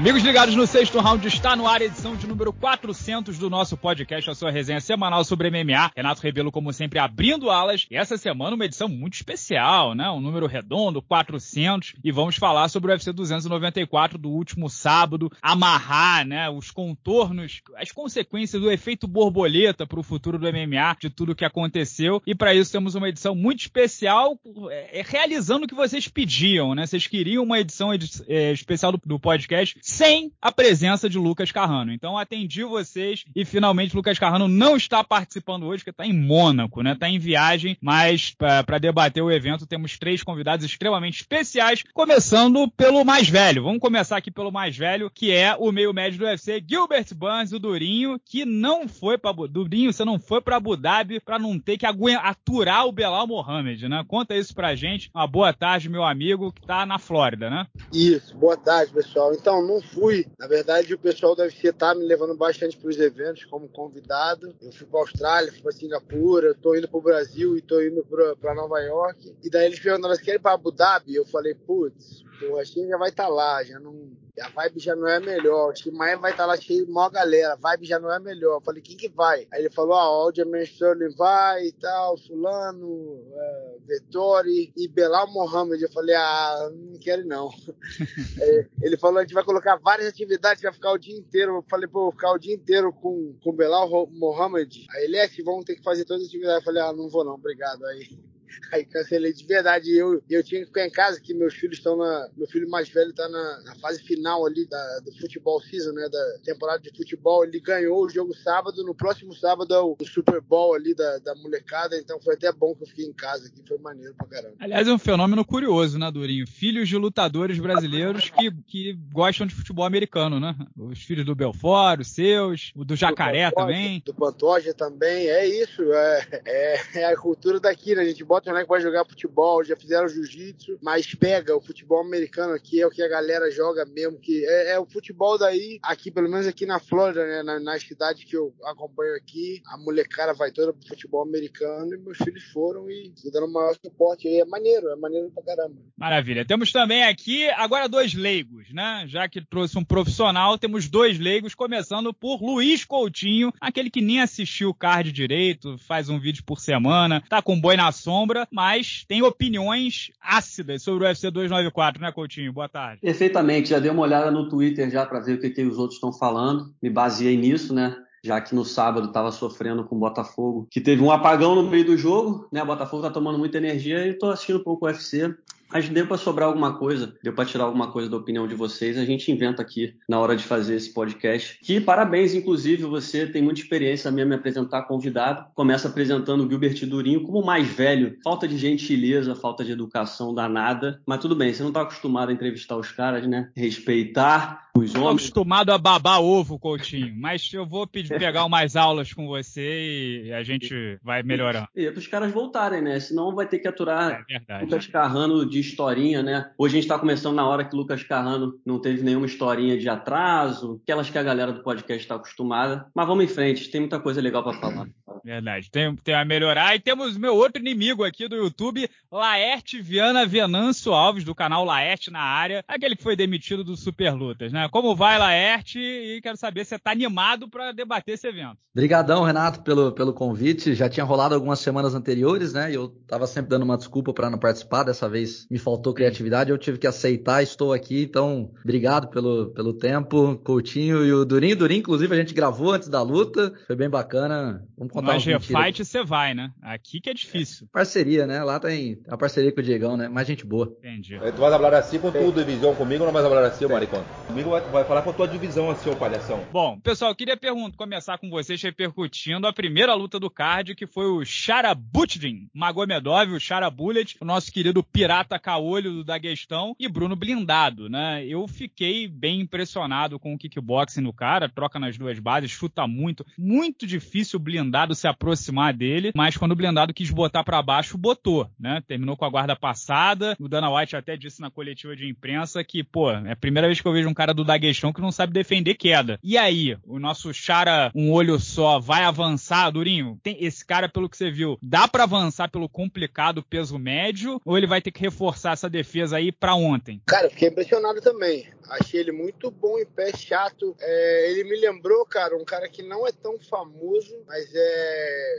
[0.00, 3.76] Amigos ligados no sexto round, está no ar a edição de número 400 do nosso
[3.76, 5.92] podcast, a sua resenha semanal sobre MMA.
[5.94, 7.86] Renato Rebelo, como sempre, abrindo alas.
[7.90, 10.08] E essa semana uma edição muito especial, né?
[10.08, 11.96] Um número redondo, 400.
[12.02, 16.48] E vamos falar sobre o UFC 294 do último sábado, amarrar, né?
[16.48, 21.44] Os contornos, as consequências do efeito borboleta para o futuro do MMA, de tudo que
[21.44, 22.22] aconteceu.
[22.26, 26.86] E para isso temos uma edição muito especial, é, realizando o que vocês pediam, né?
[26.86, 31.92] Vocês queriam uma edição é, especial do podcast sem a presença de Lucas Carrano.
[31.92, 36.82] Então atendi vocês e finalmente Lucas Carrano não está participando hoje, porque está em Mônaco,
[36.82, 36.92] né?
[36.92, 43.04] Está em viagem, mas para debater o evento temos três convidados extremamente especiais, começando pelo
[43.04, 43.64] mais velho.
[43.64, 47.52] Vamos começar aqui pelo mais velho, que é o meio médio do UFC, Gilbert Burns,
[47.52, 51.58] o Durinho, que não foi para Durinho, você não foi para Abu Dhabi para não
[51.58, 54.04] ter que aturar o Belal Mohamed, né?
[54.06, 55.10] Conta isso pra gente.
[55.14, 57.66] Uma boa tarde, meu amigo, que tá na Flórida, né?
[57.92, 59.34] Isso, boa tarde, pessoal.
[59.34, 60.26] Então, não fui.
[60.38, 64.54] Na verdade, o pessoal deve estar me levando bastante para os eventos como convidado.
[64.60, 68.04] Eu fui para Austrália, fui para Singapura, estou indo para o Brasil e estou indo
[68.40, 69.34] para Nova York.
[69.42, 71.14] E daí eles perguntaram se querem ir para Abu Dhabi.
[71.14, 74.10] Eu falei, putz, pô, a gente já vai estar tá lá, já não
[74.40, 75.70] a vibe já não é melhor.
[75.70, 77.52] O Tim Maia vai estar tá lá cheio de maior galera.
[77.52, 78.56] A vibe já não é melhor.
[78.56, 79.46] Eu falei, quem que vai?
[79.52, 85.30] Aí ele falou, ah, o Aljamain Sterling vai e tal, fulano, é, Vettori e Belal
[85.30, 85.82] Mohamed.
[85.82, 87.50] Eu falei, ah, não quero não.
[88.40, 91.56] é, ele falou, a gente vai colocar várias atividades, vai ficar o dia inteiro.
[91.56, 94.86] Eu falei, pô, vou ficar o dia inteiro com, com Belal Mohamed.
[94.90, 96.60] Aí ele é que vão ter que fazer todas as atividades.
[96.60, 97.84] Eu falei, ah, não vou não, obrigado.
[97.86, 98.08] Aí
[98.72, 99.90] Aí cancelei de verdade.
[99.96, 102.28] Eu, eu tinha que ficar em casa, que meus filhos estão na.
[102.36, 106.08] Meu filho mais velho está na, na, fase final ali da, do futebol season, né?
[106.08, 107.44] Da temporada de futebol.
[107.44, 108.82] Ele ganhou o jogo sábado.
[108.84, 111.96] No próximo sábado é o, o Super Bowl ali da, da molecada.
[111.96, 114.54] Então foi até bom que eu fiquei em casa, que foi maneiro pra caramba.
[114.58, 116.46] Aliás, é um fenômeno curioso, né, Durinho?
[116.46, 120.54] Filhos de lutadores brasileiros que, que gostam de futebol americano, né?
[120.76, 124.02] Os filhos do Belfort, os seus, o do Jacaré do Pantoja, também.
[124.04, 125.28] Do Pantoja também.
[125.28, 125.82] É isso.
[125.92, 128.02] É, é, é a cultura daqui, né?
[128.02, 131.60] A gente bota outro né, que vai jogar futebol, já fizeram jiu-jitsu, mas pega o
[131.60, 135.38] futebol americano aqui, é o que a galera joga mesmo, que é, é o futebol
[135.38, 139.62] daí, aqui, pelo menos aqui na Flórida, né, na, na cidade que eu acompanho aqui,
[139.66, 144.26] a molecada vai toda pro futebol americano e meus filhos foram e dando maior suporte
[144.26, 144.40] aí.
[144.40, 145.76] É maneiro, é maneiro pra caramba.
[145.96, 146.44] Maravilha.
[146.44, 149.04] Temos também aqui agora dois leigos, né?
[149.06, 154.20] Já que trouxe um profissional, temos dois leigos, começando por Luiz Coutinho, aquele que nem
[154.20, 158.48] assistiu o card direito, faz um vídeo por semana, tá com boi na sombra sombra,
[158.50, 162.52] mas tem opiniões ácidas sobre o UFC 294, né, Coutinho?
[162.52, 163.00] Boa tarde.
[163.00, 165.96] Perfeitamente, já dei uma olhada no Twitter já para ver o que, que os outros
[165.96, 167.96] estão falando, me baseei nisso, né?
[168.22, 171.86] já que no sábado estava sofrendo com o Botafogo, que teve um apagão no meio
[171.86, 172.62] do jogo, né?
[172.62, 175.34] O Botafogo tá tomando muita energia e estou assistindo um pouco o UFC.
[175.72, 178.98] Mas deu para sobrar alguma coisa, deu para tirar alguma coisa da opinião de vocês,
[178.98, 181.58] a gente inventa aqui na hora de fazer esse podcast.
[181.62, 185.46] Que parabéns, inclusive, você tem muita experiência mesmo me apresentar convidado.
[185.54, 188.16] Começa apresentando o Gilbert Durinho como mais velho.
[188.22, 191.00] Falta de gentileza, falta de educação danada.
[191.06, 193.50] Mas tudo bem, você não está acostumado a entrevistar os caras, né?
[193.56, 195.22] Respeitar os homens.
[195.22, 197.12] acostumado a babar ovo, Coutinho.
[197.16, 201.68] Mas eu vou pedir, pegar umas aulas com você e a gente vai melhorando.
[201.74, 203.00] E, e para os caras voltarem, né?
[203.00, 206.50] Senão vai ter que aturar é Lucas Carrano de historinha, né?
[206.58, 209.88] Hoje a gente está começando na hora que Lucas Carrano não teve nenhuma historinha de
[209.88, 212.86] atraso, aquelas que a galera do podcast está acostumada.
[212.94, 214.88] Mas vamos em frente, tem muita coisa legal para falar.
[215.24, 216.74] Verdade, tem, tem a melhorar.
[216.74, 222.10] E temos meu outro inimigo aqui do YouTube, Laerte Viana Venâncio Alves, do canal Laerte
[222.10, 224.68] na área, aquele que foi demitido do Super Lutas, né?
[224.70, 225.78] Como vai, Laerte?
[225.78, 228.58] E quero saber se você tá animado para debater esse evento.
[228.72, 230.74] Obrigadão, Renato, pelo, pelo convite.
[230.74, 232.70] Já tinha rolado algumas semanas anteriores, né?
[232.70, 234.84] E eu tava sempre dando uma desculpa para não participar.
[234.84, 238.02] Dessa vez me faltou criatividade, eu tive que aceitar, estou aqui.
[238.02, 241.56] Então, obrigado pelo, pelo tempo, Coutinho e o Durinho.
[241.56, 243.52] Durinho, inclusive, a gente gravou antes da luta.
[243.66, 244.64] Foi bem bacana.
[244.78, 246.52] Vamos contar Mas G-Fight você vai, né?
[246.62, 247.66] Aqui que é difícil.
[247.66, 248.42] É, parceria, né?
[248.42, 250.08] Lá tem a parceria com o Diegão, né?
[250.08, 250.74] Mais gente boa.
[250.78, 251.18] Entendi.
[251.18, 254.04] Tu vai falar assim com tua divisão comigo ou não vai falar assim, maricão?
[254.26, 256.44] Comigo vai, vai falar com a tua divisão assim, ô palhação.
[256.52, 261.06] Bom, pessoal, queria perguntar, começar com vocês repercutindo a primeira luta do card, que foi
[261.06, 267.16] o Sharabutdin Magomedov, o Shara Bullet, o nosso querido pirata caolho do Daguestão e Bruno
[267.16, 268.24] Blindado, né?
[268.26, 273.24] Eu fiquei bem impressionado com o kickboxing no cara, troca nas duas bases, chuta muito,
[273.38, 278.48] muito difícil blindado se aproximar dele, mas quando o blindado quis botar para baixo, botou,
[278.58, 278.82] né?
[278.86, 280.36] Terminou com a guarda passada.
[280.38, 283.80] O Dana White até disse na coletiva de imprensa que, pô, é a primeira vez
[283.80, 286.18] que eu vejo um cara do Daguestão que não sabe defender queda.
[286.22, 290.18] E aí, o nosso Chara, um olho só, vai avançar, Durinho?
[290.22, 294.56] Tem esse cara, pelo que você viu, dá para avançar pelo complicado peso médio ou
[294.56, 297.00] ele vai ter que reforçar essa defesa aí para ontem?
[297.06, 298.46] Cara, fiquei impressionado também.
[298.70, 300.76] Achei ele muito bom em pé, chato.
[300.80, 304.89] É, ele me lembrou, cara, um cara que não é tão famoso, mas é,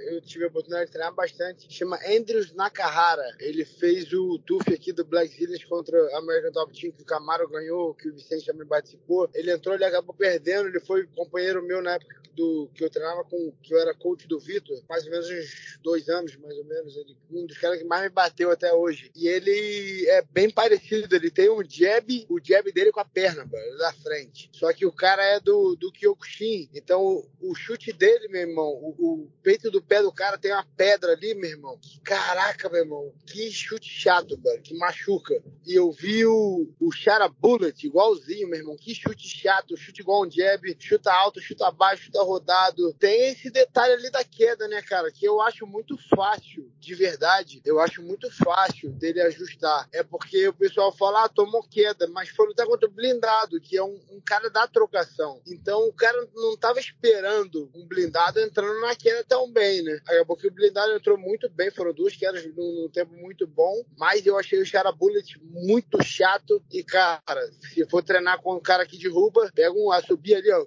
[0.09, 1.71] eu tive a oportunidade de treinar bastante.
[1.73, 3.25] Chama Andrews Nakahara.
[3.39, 7.05] Ele fez o TUF aqui do Black Series contra a American Top Team, que o
[7.05, 9.29] Camaro ganhou, que o Vicente também participou.
[9.33, 10.67] Ele entrou, ele acabou perdendo.
[10.67, 14.25] Ele foi companheiro meu na época do que eu treinava com, que eu era coach
[14.25, 16.95] do Vitor, mais ou menos uns dois anos, mais ou menos.
[16.95, 19.11] Ele, um dos caras que mais me bateu até hoje.
[19.15, 21.15] E ele é bem parecido.
[21.15, 24.49] Ele tem um jab, o jab dele com a perna perna, mano, da frente.
[24.53, 26.69] Só que o cara é do, do Kyokushin.
[26.73, 30.51] Então o, o chute dele, meu irmão, o, o, peito do pé do cara tem
[30.51, 31.79] uma pedra ali, meu irmão.
[32.03, 35.41] Caraca, meu irmão, que chute chato, mano, que machuca.
[35.65, 38.75] E eu vi o, o Shara Bullet igualzinho, meu irmão.
[38.75, 42.93] Que chute chato, chute igual um jab, chuta alto, chuta baixo, chuta rodado.
[42.95, 47.61] Tem esse detalhe ali da queda, né, cara, que eu acho muito fácil, de verdade.
[47.63, 49.87] Eu acho muito fácil dele ajustar.
[49.93, 53.59] É porque o pessoal fala, ah, tomou queda, mas foi lutar contra o Blin blindado,
[53.59, 55.41] que é um, um, cara da trocação.
[55.45, 59.97] Então o cara não estava esperando um blindado entrando na queda tão bem, né?
[60.05, 64.25] Acabou que o blindado entrou muito bem, foram duas quedas num, tempo muito bom, mas
[64.25, 66.61] eu achei o Chara Bullet muito chato.
[66.69, 70.65] E, cara, se for treinar com um cara que derruba, pega um subir ali, ó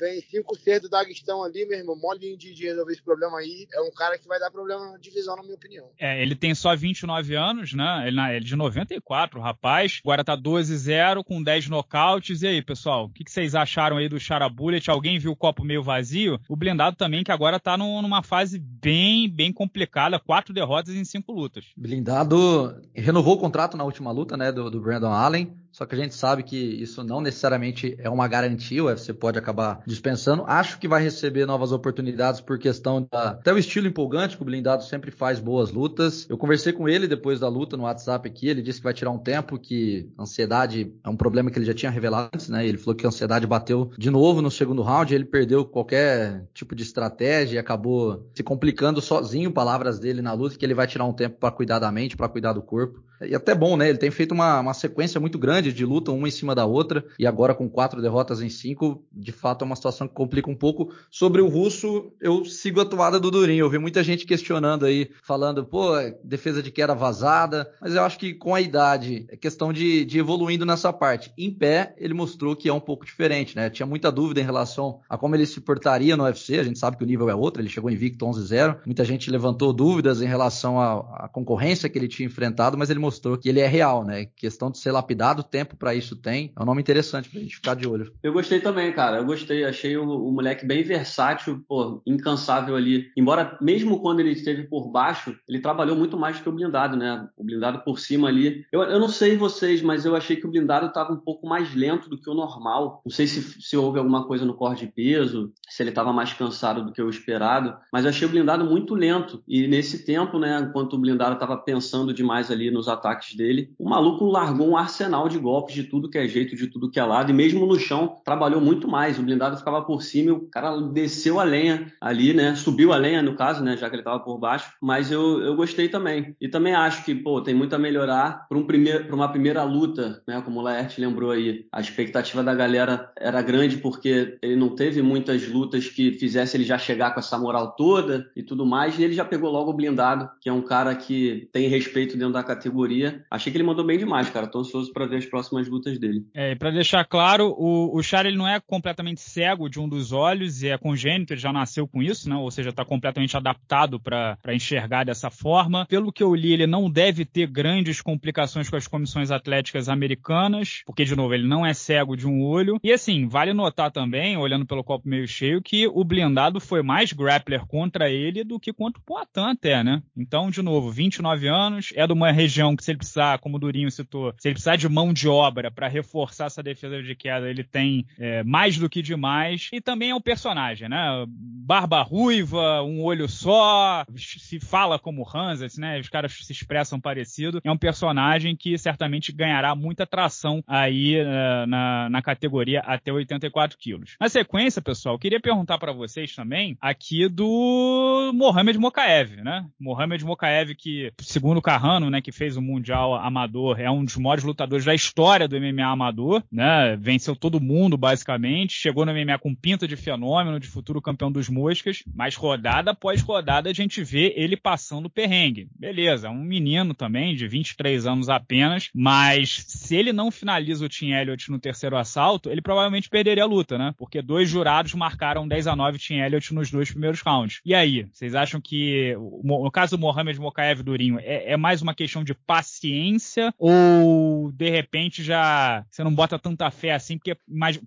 [0.00, 3.68] Vem cinco seres do Daguestão ali, meu irmão, molinho de, de resolver esse problema aí.
[3.74, 5.86] É um cara que vai dar problema na divisão, na minha opinião.
[5.98, 8.04] É, ele tem só 29 anos, né?
[8.06, 10.00] Ele, ele é de 94, rapaz.
[10.02, 12.40] Agora tá 12-0 com 10 nocautes.
[12.40, 14.90] E aí, pessoal, o que, que, vocês acharam aí do Chara Bullet?
[14.90, 16.40] Alguém viu o copo meio vazio?
[16.48, 20.18] O blindado também, que agora tá no, numa fase bem, bem complicada.
[20.18, 21.66] Quatro derrotas em cinco lutas.
[21.76, 24.50] Blindado renovou o contrato na última luta, né?
[24.50, 25.54] Do, do Brandon Allen.
[25.72, 29.38] Só que a gente sabe que isso não necessariamente é uma garantia, o UFC pode
[29.38, 30.44] acabar dispensando.
[30.46, 33.30] Acho que vai receber novas oportunidades por questão da.
[33.30, 36.26] Até o estilo empolgante, que o blindado sempre faz boas lutas.
[36.28, 39.10] Eu conversei com ele depois da luta no WhatsApp aqui, ele disse que vai tirar
[39.10, 42.66] um tempo, que ansiedade é um problema que ele já tinha revelado antes, né?
[42.66, 46.74] Ele falou que a ansiedade bateu de novo no segundo round, ele perdeu qualquer tipo
[46.74, 51.04] de estratégia e acabou se complicando sozinho, palavras dele na luta, que ele vai tirar
[51.04, 53.02] um tempo para cuidar da mente, para cuidar do corpo.
[53.20, 53.88] E até bom, né?
[53.88, 57.04] Ele tem feito uma, uma sequência muito grande de luta, uma em cima da outra,
[57.18, 60.56] e agora com quatro derrotas em cinco, de fato é uma situação que complica um
[60.56, 60.92] pouco.
[61.10, 63.64] Sobre o russo, eu sigo a toada do Durinho.
[63.64, 65.92] Eu vi muita gente questionando aí, falando, pô,
[66.24, 70.18] defesa de queda vazada, mas eu acho que com a idade é questão de, de
[70.18, 71.32] evoluindo nessa parte.
[71.36, 73.70] Em pé, ele mostrou que é um pouco diferente, né?
[73.70, 76.96] Tinha muita dúvida em relação a como ele se portaria no UFC, a gente sabe
[76.96, 80.80] que o nível é outro, ele chegou invicto 11-0, muita gente levantou dúvidas em relação
[80.80, 84.26] à, à concorrência que ele tinha enfrentado, mas ele mostrou que ele é real, né?
[84.36, 86.52] Questão de ser lapidado, tempo para isso tem.
[86.56, 88.12] É um nome interessante pra gente ficar de olho.
[88.22, 89.18] Eu gostei também, cara.
[89.18, 89.64] Eu gostei.
[89.64, 93.10] Achei o, o moleque bem versátil, pô, incansável ali.
[93.16, 96.96] Embora, mesmo quando ele esteve por baixo, ele trabalhou muito mais do que o blindado,
[96.96, 97.28] né?
[97.36, 98.64] O blindado por cima ali.
[98.72, 101.74] Eu, eu não sei vocês, mas eu achei que o blindado estava um pouco mais
[101.74, 103.02] lento do que o normal.
[103.04, 106.32] Não sei se, se houve alguma coisa no corte de peso, se ele estava mais
[106.32, 109.42] cansado do que o esperado, mas eu achei o blindado muito lento.
[109.46, 113.88] E nesse tempo, né, enquanto o blindado estava pensando demais ali nos ataques dele, o
[113.88, 117.04] maluco largou um arsenal de golpes de tudo que é jeito, de tudo que é
[117.04, 119.18] lado, e mesmo no chão trabalhou muito mais.
[119.18, 122.54] O blindado ficava por cima e o cara desceu a lenha ali, né?
[122.54, 123.76] Subiu a lenha, no caso, né?
[123.76, 124.72] Já que ele estava por baixo.
[124.80, 126.34] Mas eu, eu gostei também.
[126.40, 128.66] E também acho que, pô, tem muito a melhorar para um
[129.12, 130.40] uma primeira luta, né?
[130.44, 131.66] Como o Laerte lembrou aí.
[131.72, 136.64] A expectativa da galera era grande porque ele não teve muitas lutas que fizesse ele
[136.64, 138.98] já chegar com essa moral toda e tudo mais.
[138.98, 142.32] E ele já pegou logo o blindado, que é um cara que tem respeito dentro
[142.32, 143.24] da categoria.
[143.30, 144.46] Achei que ele mandou bem demais, cara.
[144.46, 146.26] Tô ansioso para ver as próximas lutas dele.
[146.34, 150.12] É, para deixar claro, o, o Char ele não é completamente cego de um dos
[150.12, 152.36] olhos e é congênito, ele já nasceu com isso, né?
[152.36, 155.86] Ou seja, está completamente adaptado para enxergar dessa forma.
[155.86, 160.82] Pelo que eu li, ele não deve ter grandes complicações com as comissões atléticas americanas,
[160.84, 162.78] porque, de novo, ele não é cego de um olho.
[162.82, 167.12] E assim, vale notar também, olhando pelo copo meio cheio, que o blindado foi mais
[167.12, 170.02] grappler contra ele do que contra o Poitin até, né?
[170.16, 173.60] Então, de novo, 29 anos, é de uma região que se ele precisar como o
[173.60, 177.48] Durinho citou, se ele precisar de mão de obra para reforçar essa defesa de queda,
[177.48, 179.68] ele tem é, mais do que demais.
[179.72, 181.24] E também é um personagem, né?
[181.28, 186.00] Barba ruiva, um olho só, se fala como Hanses, né?
[186.00, 187.60] Os caras se expressam parecido.
[187.62, 193.78] É um personagem que certamente ganhará muita tração aí uh, na, na categoria até 84
[193.78, 194.16] quilos.
[194.20, 199.66] Na sequência, pessoal, queria perguntar para vocês também aqui do Mohamed Mokaev, né?
[199.78, 204.44] Mohamed Mokaev que, segundo Carrano, né, que fez o Mundial Amador, é um dos maiores
[204.44, 205.09] lutadores da história
[205.48, 206.96] do MMA Amador, né?
[207.00, 208.72] Venceu todo mundo, basicamente.
[208.72, 213.22] Chegou no MMA com pinta de fenômeno, de futuro campeão dos moscas, mas rodada após
[213.22, 215.68] rodada a gente vê ele passando perrengue.
[215.76, 220.88] Beleza, é um menino também, de 23 anos apenas, mas se ele não finaliza o
[220.88, 223.94] Tim Elliott no terceiro assalto, ele provavelmente perderia a luta, né?
[223.96, 227.60] Porque dois jurados marcaram 10 a 9 Tim Elliott nos dois primeiros rounds.
[227.64, 231.94] E aí, vocês acham que, no caso do Mohamed Mokaev Durinho, é, é mais uma
[231.94, 237.16] questão de paciência ou de repente já você não bota tanta fé assim?
[237.16, 237.36] Porque,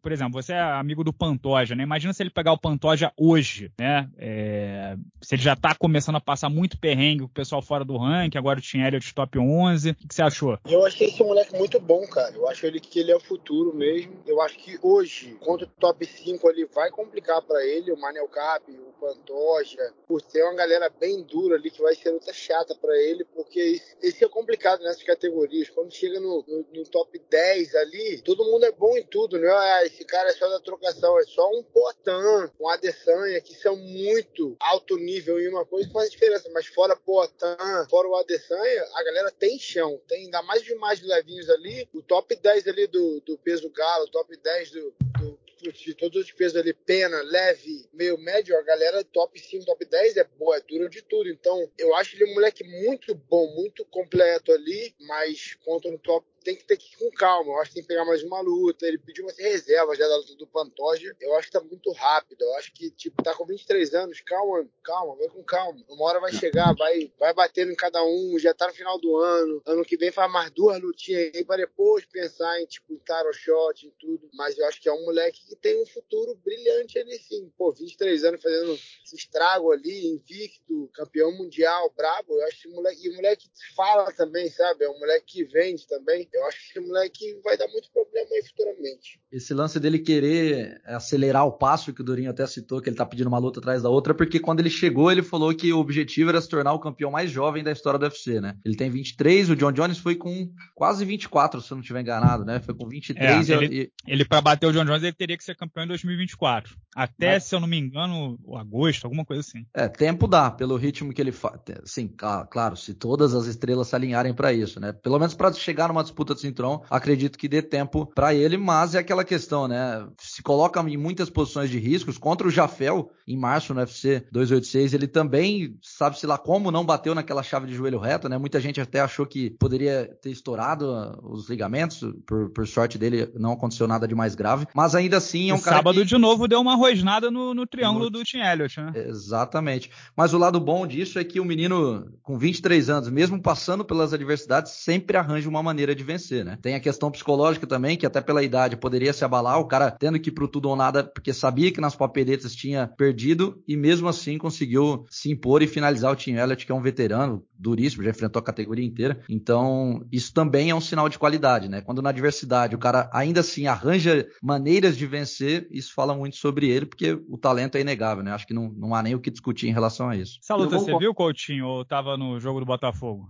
[0.02, 1.84] por exemplo, você é amigo do Pantoja, né?
[1.84, 4.10] Imagina se ele pegar o Pantoja hoje, né?
[4.18, 8.38] É, se ele já tá começando a passar muito perrengue, o pessoal fora do ranking,
[8.38, 9.92] agora o Tim Elliott top 11.
[9.92, 10.58] O que você achou?
[10.66, 12.34] Eu achei esse moleque muito bom, cara.
[12.36, 14.14] Eu acho ele que ele é o futuro mesmo.
[14.26, 18.28] Eu acho que hoje, contra o top 5 ali, vai complicar para ele, o Manel
[18.28, 22.76] Cap, o Pantoja, por ter uma galera bem dura ali que vai ser luta chata
[22.76, 25.70] para ele, porque esse é complicado nessas categorias.
[25.70, 29.50] Quando chega no, no, no, top 10 ali, todo mundo é bom em tudo, né?
[29.50, 33.76] Ah, esse cara é só da trocação, é só um Potan, um Adesanya, que são
[33.76, 39.04] muito alto nível em uma coisa faz diferença, mas fora Potan, fora o Adesanya, a
[39.04, 43.22] galera tem chão, tem ainda mais de mais levinhos ali, o top 10 ali do,
[43.22, 47.88] do peso galo, o top 10 do, do de todos os pesos ali, pena, leve,
[47.94, 51.30] meio médio, a galera top 5, top 10 é boa, é dura de tudo.
[51.30, 56.26] Então, eu acho ele um moleque muito bom, muito completo ali, mas contra no top
[56.44, 57.52] tem que ter que ir com calma.
[57.52, 58.86] Eu acho que tem que pegar mais uma luta.
[58.86, 61.16] Ele pediu umas reservas já da luta do Pantoja.
[61.20, 62.42] Eu acho que tá muito rápido.
[62.44, 64.22] Eu acho que, tipo, tá com 23 anos.
[64.22, 65.84] Calma, calma, vai com calma.
[65.90, 68.38] Uma hora vai chegar, vai, vai batendo em cada um.
[68.38, 69.62] Já tá no final do ano.
[69.66, 73.88] Ano que vem faz mais duas lutinhas aí pra depois pensar em, tipo, tarot shot
[73.88, 74.30] e tudo.
[74.34, 77.52] Mas eu acho que é um moleque que tem um futuro brilhante ali, sim.
[77.58, 82.34] Pô, 23 anos fazendo esse estrago ali, invicto, campeão mundial, brabo.
[82.34, 84.84] Eu acho que o moleque, e o moleque fala também, sabe?
[84.84, 86.30] É um moleque que vende também.
[86.34, 89.20] Eu acho que esse moleque vai dar muito problema aí futuramente.
[89.32, 93.06] Esse lance dele querer acelerar o passo, que o Durinho até citou, que ele tá
[93.06, 96.30] pedindo uma luta atrás da outra, porque quando ele chegou, ele falou que o objetivo
[96.30, 98.58] era se tornar o campeão mais jovem da história do UFC, né?
[98.66, 102.44] Ele tem 23, o John Jones foi com quase 24, se eu não estiver enganado,
[102.44, 102.60] né?
[102.60, 103.92] Foi com 23 é, ele, e...
[104.12, 106.76] ele para bater o John Jones, ele teria que ser campeão em 2024.
[106.96, 107.44] Até, Mas...
[107.44, 109.66] se eu não me engano, agosto, alguma coisa assim.
[109.74, 111.54] É, tempo dá, pelo ritmo que ele faz.
[111.86, 112.08] Sim,
[112.50, 114.92] claro, se todas as estrelas se alinharem para isso, né?
[114.92, 118.58] Pelo menos para chegar numa disputa disputa do cinturão, acredito que dê tempo para ele,
[118.58, 120.08] mas é aquela questão, né?
[120.20, 124.94] Se coloca em muitas posições de riscos contra o Jafel em março no UFC 286,
[124.94, 128.38] ele também sabe-se lá como não bateu naquela chave de joelho reto, né?
[128.38, 133.54] Muita gente até achou que poderia ter estourado os ligamentos, por, por sorte dele não
[133.54, 136.06] aconteceu nada de mais grave, mas ainda assim é um e cara sábado que...
[136.06, 138.10] de novo deu uma rosnada no, no triângulo no...
[138.10, 138.92] do Tim Elliott, né?
[138.96, 139.90] Exatamente.
[140.16, 144.14] Mas o lado bom disso é que o menino com 23 anos, mesmo passando pelas
[144.14, 146.58] adversidades, sempre arranja uma maneira de vencer vencer, né?
[146.62, 150.20] Tem a questão psicológica também, que até pela idade poderia se abalar, o cara tendo
[150.20, 154.08] que ir pro tudo ou nada, porque sabia que nas papeletas tinha perdido e mesmo
[154.08, 158.10] assim conseguiu se impor e finalizar o Tim Elliott, que é um veterano duríssimo, já
[158.10, 159.22] enfrentou a categoria inteira.
[159.30, 161.82] Então, isso também é um sinal de qualidade, né?
[161.82, 166.70] Quando na adversidade o cara ainda assim arranja maneiras de vencer, isso fala muito sobre
[166.70, 168.32] ele, porque o talento é inegável, né?
[168.32, 170.40] Acho que não, não há nem o que discutir em relação a isso.
[170.44, 173.30] Essa luta você viu, Coutinho, ou tava no jogo do Botafogo?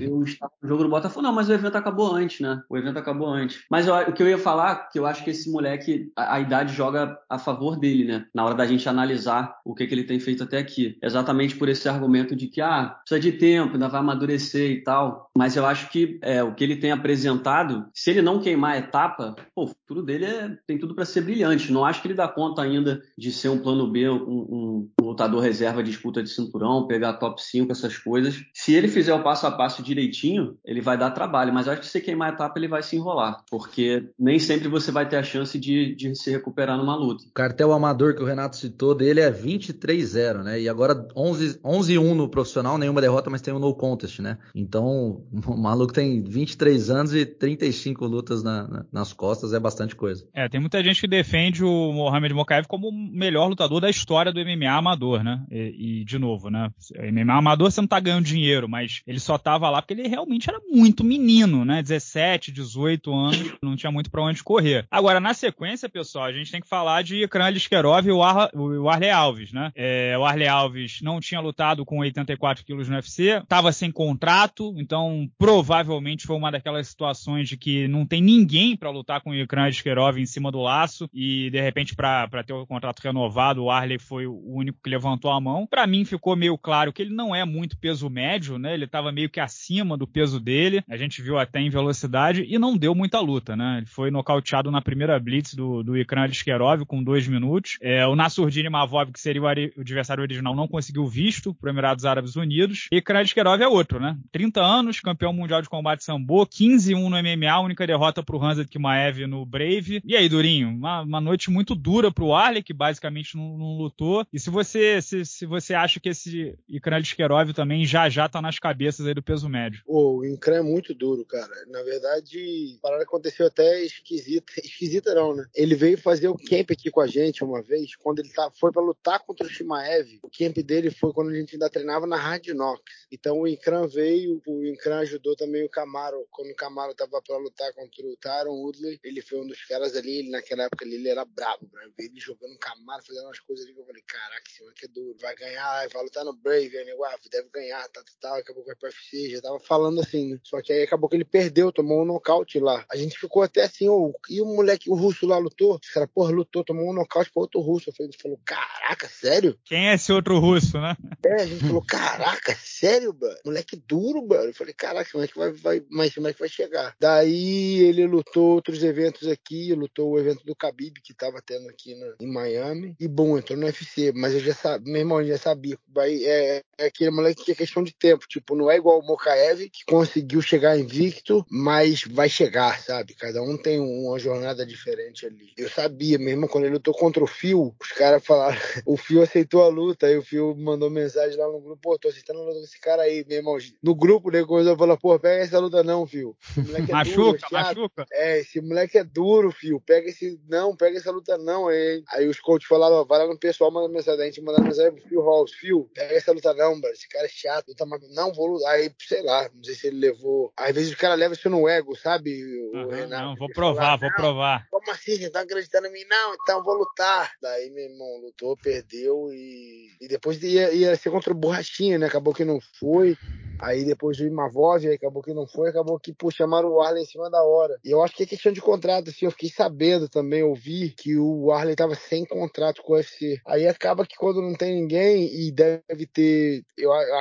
[0.00, 2.62] Eu estava no jogo do Botafogo, não, mas o evento acabou antes, né?
[2.68, 3.62] O evento acabou antes.
[3.70, 6.40] Mas eu, o que eu ia falar, que eu acho que esse moleque, a, a,
[6.40, 8.26] idade joga a favor dele, né?
[8.34, 10.98] Na hora da gente analisar o que, que ele tem feito até aqui.
[11.02, 15.30] Exatamente por esse argumento de que, ah, precisa de tempo, ainda vai amadurecer e tal.
[15.36, 18.78] Mas eu acho que é, o que ele tem apresentado, se ele não queimar a
[18.78, 21.72] etapa, pô, o futuro dele é, tem tudo para ser brilhante.
[21.72, 25.04] Não acho que ele dá conta ainda de ser um plano B, um, um, um
[25.04, 28.42] lutador reserva disputa de cinturão, pegar top 5, essas coisas.
[28.54, 31.86] Se ele fizer o passo a passo direitinho, ele vai dar trabalho, mas acho que
[31.86, 35.22] se queimar a etapa ele vai se enrolar, porque nem sempre você vai ter a
[35.22, 37.24] chance de, de se recuperar numa luta.
[37.24, 40.60] O cartel amador que o Renato citou dele é 23-0, né?
[40.60, 44.38] E agora 11-1 no profissional, nenhuma derrota, mas tem um no contest, né?
[44.54, 49.94] Então, o maluco tem 23 anos e 35 lutas na, na, nas costas, é bastante
[49.96, 50.26] coisa.
[50.34, 54.32] É, tem muita gente que defende o Mohamed Mokaev como o melhor lutador da história
[54.32, 55.44] do MMA amador, né?
[55.50, 56.70] E, e de novo, né?
[57.12, 60.48] MMA amador você não tá ganhando dinheiro, mas ele só tava falar, porque ele realmente
[60.48, 61.82] era muito menino, né?
[61.82, 64.86] 17, 18 anos, não tinha muito para onde correr.
[64.90, 68.50] Agora, na sequência, pessoal, a gente tem que falar de Kran Liskerov e o, Ar
[68.54, 69.72] o Arley Alves, né?
[69.74, 74.74] É, o Arley Alves não tinha lutado com 84 quilos no UFC, estava sem contrato,
[74.76, 79.34] então provavelmente foi uma daquelas situações de que não tem ninguém para lutar com o
[79.34, 83.70] Ikran Liskerov em cima do laço e de repente para ter o contrato renovado, o
[83.70, 85.66] Arley foi o único que levantou a mão.
[85.66, 88.74] Para mim ficou meio claro que ele não é muito peso médio, né?
[88.74, 90.82] Ele estava meio que acima do peso dele.
[90.88, 93.78] A gente viu até em velocidade e não deu muita luta, né?
[93.78, 97.76] Ele foi nocauteado na primeira blitz do, do Ikran Liskerov com dois minutos.
[97.80, 102.04] É, o Nasurdini Mavov, que seria o, o, adversário original, não conseguiu visto para Emirados
[102.04, 102.88] Árabes Unidos.
[102.90, 104.16] E Ikran Liskerov é outro, né?
[104.32, 108.64] 30 anos, campeão mundial de combate sambo, 15-1 no MMA, única derrota para o Hansa
[108.64, 110.00] Kimaev no Brave.
[110.04, 113.76] E aí, Durinho, uma, uma noite muito dura para o Arley, que basicamente não, não,
[113.76, 114.26] lutou.
[114.32, 118.40] E se você se, se você acha que esse Ikran Liskerov também já já tá
[118.40, 119.82] nas cabeças aí do peso médio?
[119.86, 121.52] o Ikran é muito duro, cara.
[121.68, 124.52] Na verdade, a parada aconteceu até esquisita.
[124.62, 125.46] Esquisita não, né?
[125.54, 128.72] Ele veio fazer o camp aqui com a gente uma vez, quando ele tá, foi
[128.72, 130.18] para lutar contra o Shimaev.
[130.22, 133.06] O camp dele foi quando a gente ainda treinava na Hard Knocks.
[133.10, 136.26] Então o Ikran veio, o Ikran ajudou também o Camaro.
[136.30, 139.96] Quando o Camaro tava para lutar contra o Taron Woodley, ele foi um dos caras
[139.96, 141.90] ali, ele, naquela época ali, ele era brabo, né?
[141.98, 145.16] Ele jogando Camaro, fazendo umas coisas ali que eu falei, caraca, esse moleque é duro,
[145.20, 148.74] vai ganhar, vai lutar no Brave, ah, deve ganhar, tá, tá, tá, acabou com a
[148.88, 150.38] UFC, já tava falando assim, né?
[150.42, 152.84] Só que aí acabou que ele perdeu, tomou um nocaute lá.
[152.90, 155.78] A gente ficou até assim, oh, e o moleque, o russo lá lutou?
[155.82, 157.90] Os caras, porra, lutou, tomou um nocaute pra outro russo.
[157.90, 159.58] A gente falou, caraca, sério?
[159.64, 160.96] Quem é esse outro russo, né?
[161.24, 163.36] É, a gente falou, caraca, sério, mano?
[163.44, 164.44] Moleque duro, mano.
[164.44, 166.94] Eu falei, caraca, como é que vai, vai, mas como é que vai chegar?
[167.00, 171.94] Daí ele lutou outros eventos aqui, lutou o evento do Khabib que tava tendo aqui
[171.94, 172.94] na, em Miami.
[172.98, 175.78] E bom, entrou no UFC, mas eu já sabia, meu irmão já sabia.
[175.88, 178.26] Vai, é, é aquele moleque que é questão de tempo.
[178.28, 183.14] Tipo, não é igual o Mokaev, que conseguiu chegar invicto, mas vai chegar, sabe?
[183.14, 185.52] Cada um tem uma jornada diferente ali.
[185.56, 189.62] Eu sabia, mesmo quando ele lutou contra o Fio, os caras falaram, o Fio aceitou
[189.62, 192.60] a luta, aí o Fio mandou mensagem lá no grupo, pô, tô aceitando a luta
[192.60, 193.56] desse cara aí, meu irmão.
[193.80, 196.36] No grupo, depois eu falei, pô, pega essa luta não, Fio.
[196.56, 198.06] É machuca, duro, machuca.
[198.10, 199.80] É, esse moleque é duro, Fio.
[199.80, 202.02] Pega esse, não, pega essa luta não, aí.
[202.08, 205.08] Aí os coaches falaram, vai lá no pessoal, manda mensagem, a gente manda mensagem pro
[205.08, 208.48] Fio Halls, Fio, pega essa luta não, mano, esse cara é chato, luta, não vou
[208.48, 208.72] lutar.
[208.72, 210.50] Aí, sei lá, não sei se ele levou.
[210.56, 212.42] Às vezes o cara leva isso no ego, sabe,
[212.72, 213.24] o uhum, Renato?
[213.26, 214.66] Não, vou provar, vou provar.
[214.70, 215.18] Como assim?
[215.18, 216.04] Você tá acreditando em mim?
[216.08, 217.30] Não, então vou lutar.
[217.42, 222.06] Daí, meu irmão, lutou, perdeu e, e depois ia, ia ser contra o Borrachinha, né?
[222.06, 223.18] Acabou que não foi.
[223.60, 227.04] Aí depois do Imavov, aí acabou que não foi, acabou que, pô, chamaram o Arley
[227.04, 227.78] em cima da hora.
[227.84, 231.16] E eu acho que é questão de contrato, assim, eu fiquei sabendo também, ouvi que
[231.16, 233.40] o Arley tava sem contrato com o UFC.
[233.46, 237.18] Aí acaba que quando não tem ninguém, e deve ter, eu, eu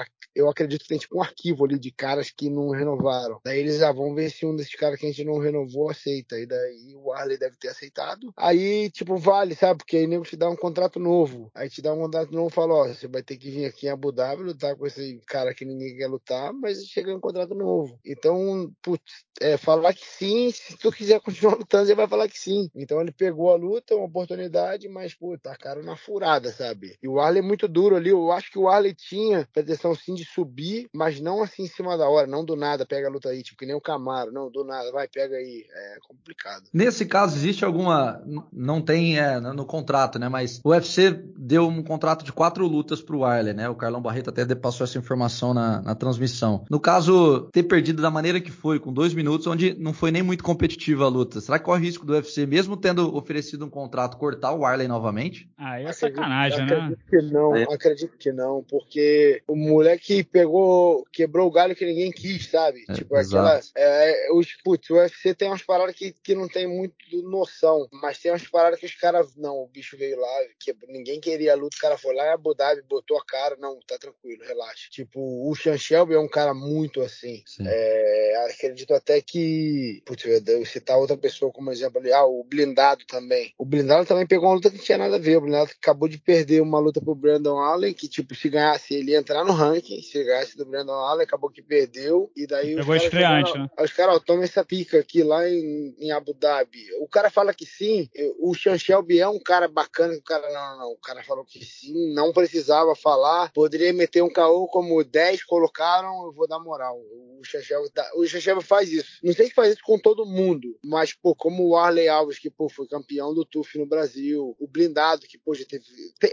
[0.50, 3.40] acredito que tem tipo um arquivo ali de caras que não renovaram.
[3.44, 6.40] Daí eles já vão ver se um desses caras que a gente não renovou aceita.
[6.40, 8.32] E daí o Arley deve ter aceitado.
[8.38, 9.80] Aí, tipo, vale, sabe?
[9.80, 11.52] Porque aí nego te dá um contrato novo.
[11.54, 13.88] Aí te dá um contrato novo e fala, ó, você vai ter que vir aqui
[13.88, 17.54] em Abu Dhabi lutar com esse cara que ninguém quer lutar, mas chega um contrato
[17.54, 18.00] novo.
[18.06, 22.40] Então, putz, é, falar que sim, se tu quiser continuar lutando, você vai falar que
[22.40, 22.70] sim.
[22.76, 26.98] Então ele pegou a luta, uma oportunidade, mas, pô, tá cara na furada, sabe?
[27.02, 28.10] E o Arley é muito duro ali.
[28.10, 31.98] Eu acho que o Arley tinha pretensão sim de subir, mas não assim em cima
[31.98, 34.50] da hora, não do nada, pega a luta aí, tipo que nem o Camaro, não,
[34.50, 35.66] do nada, vai, pega aí.
[35.70, 36.64] É complicado.
[36.74, 38.22] Nesse caso, existe alguma.
[38.52, 40.30] Não tem é, no contrato, né?
[40.30, 43.70] Mas o UFC deu um contrato de quatro lutas pro Arley, né?
[43.70, 46.66] O Carlão Barreto até passou essa informação na, na transmissão.
[46.70, 50.24] No caso, ter perdido da maneira que foi, com dois minutos, onde não foi nem
[50.24, 54.18] muito competitiva a luta, será que corre risco do UFC, mesmo tendo oferecido um contrato,
[54.18, 55.50] cortar o Arley novamente?
[55.58, 56.96] Ah, é sacanagem, acredito, né?
[56.96, 57.64] Acredito que não, é.
[57.64, 62.84] acredito que não, porque o moleque pegou, quebrou o galho que ninguém quis, sabe?
[62.90, 63.60] É, tipo, aquela.
[63.76, 68.20] É, os, putz, o UFC tem umas paradas que, que não tem muito noção, mas
[68.20, 69.36] tem umas paradas que os caras.
[69.36, 72.34] Não, o bicho veio lá, que ninguém queria a luta, o cara foi lá em
[72.34, 74.90] Abu Dhabi, botou a cara, não, tá tranquilo, relaxa.
[74.92, 75.20] Tipo,
[75.50, 77.44] o Sean Shelby é um cara muito assim.
[77.66, 80.02] É, acredito até que.
[80.06, 83.54] Putz, eu citar outra pessoa como exemplo ali, ah, o blindado também.
[83.58, 85.38] O blindado também pegou uma luta que não tinha nada a ver.
[85.38, 89.12] O blindado acabou de perder uma luta pro Brandon Allen, que, tipo, se ganhasse, ele
[89.12, 92.32] ia entrar no ranking, se ganhasse do Brandon Allen, acabou que perdeu.
[92.36, 93.70] E daí Pegou os estreante, né?
[93.80, 96.88] Os caras, toma essa pica aqui lá em, em, Abu Dhabi.
[97.00, 98.10] O cara fala que sim,
[98.40, 100.92] o Sean Shelby é um cara bacana, o cara, não, não, não.
[100.92, 106.26] O cara falou que sim, não precisava falar, poderia meter um caô como 10 colocaram,
[106.26, 106.98] eu vou dar moral.
[107.40, 108.26] O Chechel tá, o
[108.62, 109.20] faz isso.
[109.24, 112.50] Não sei se faz isso com todo mundo, mas, pô, como o Arley Alves, que,
[112.50, 115.84] pô, foi campeão do TUF no Brasil, o Blindado, que, pô, já teve...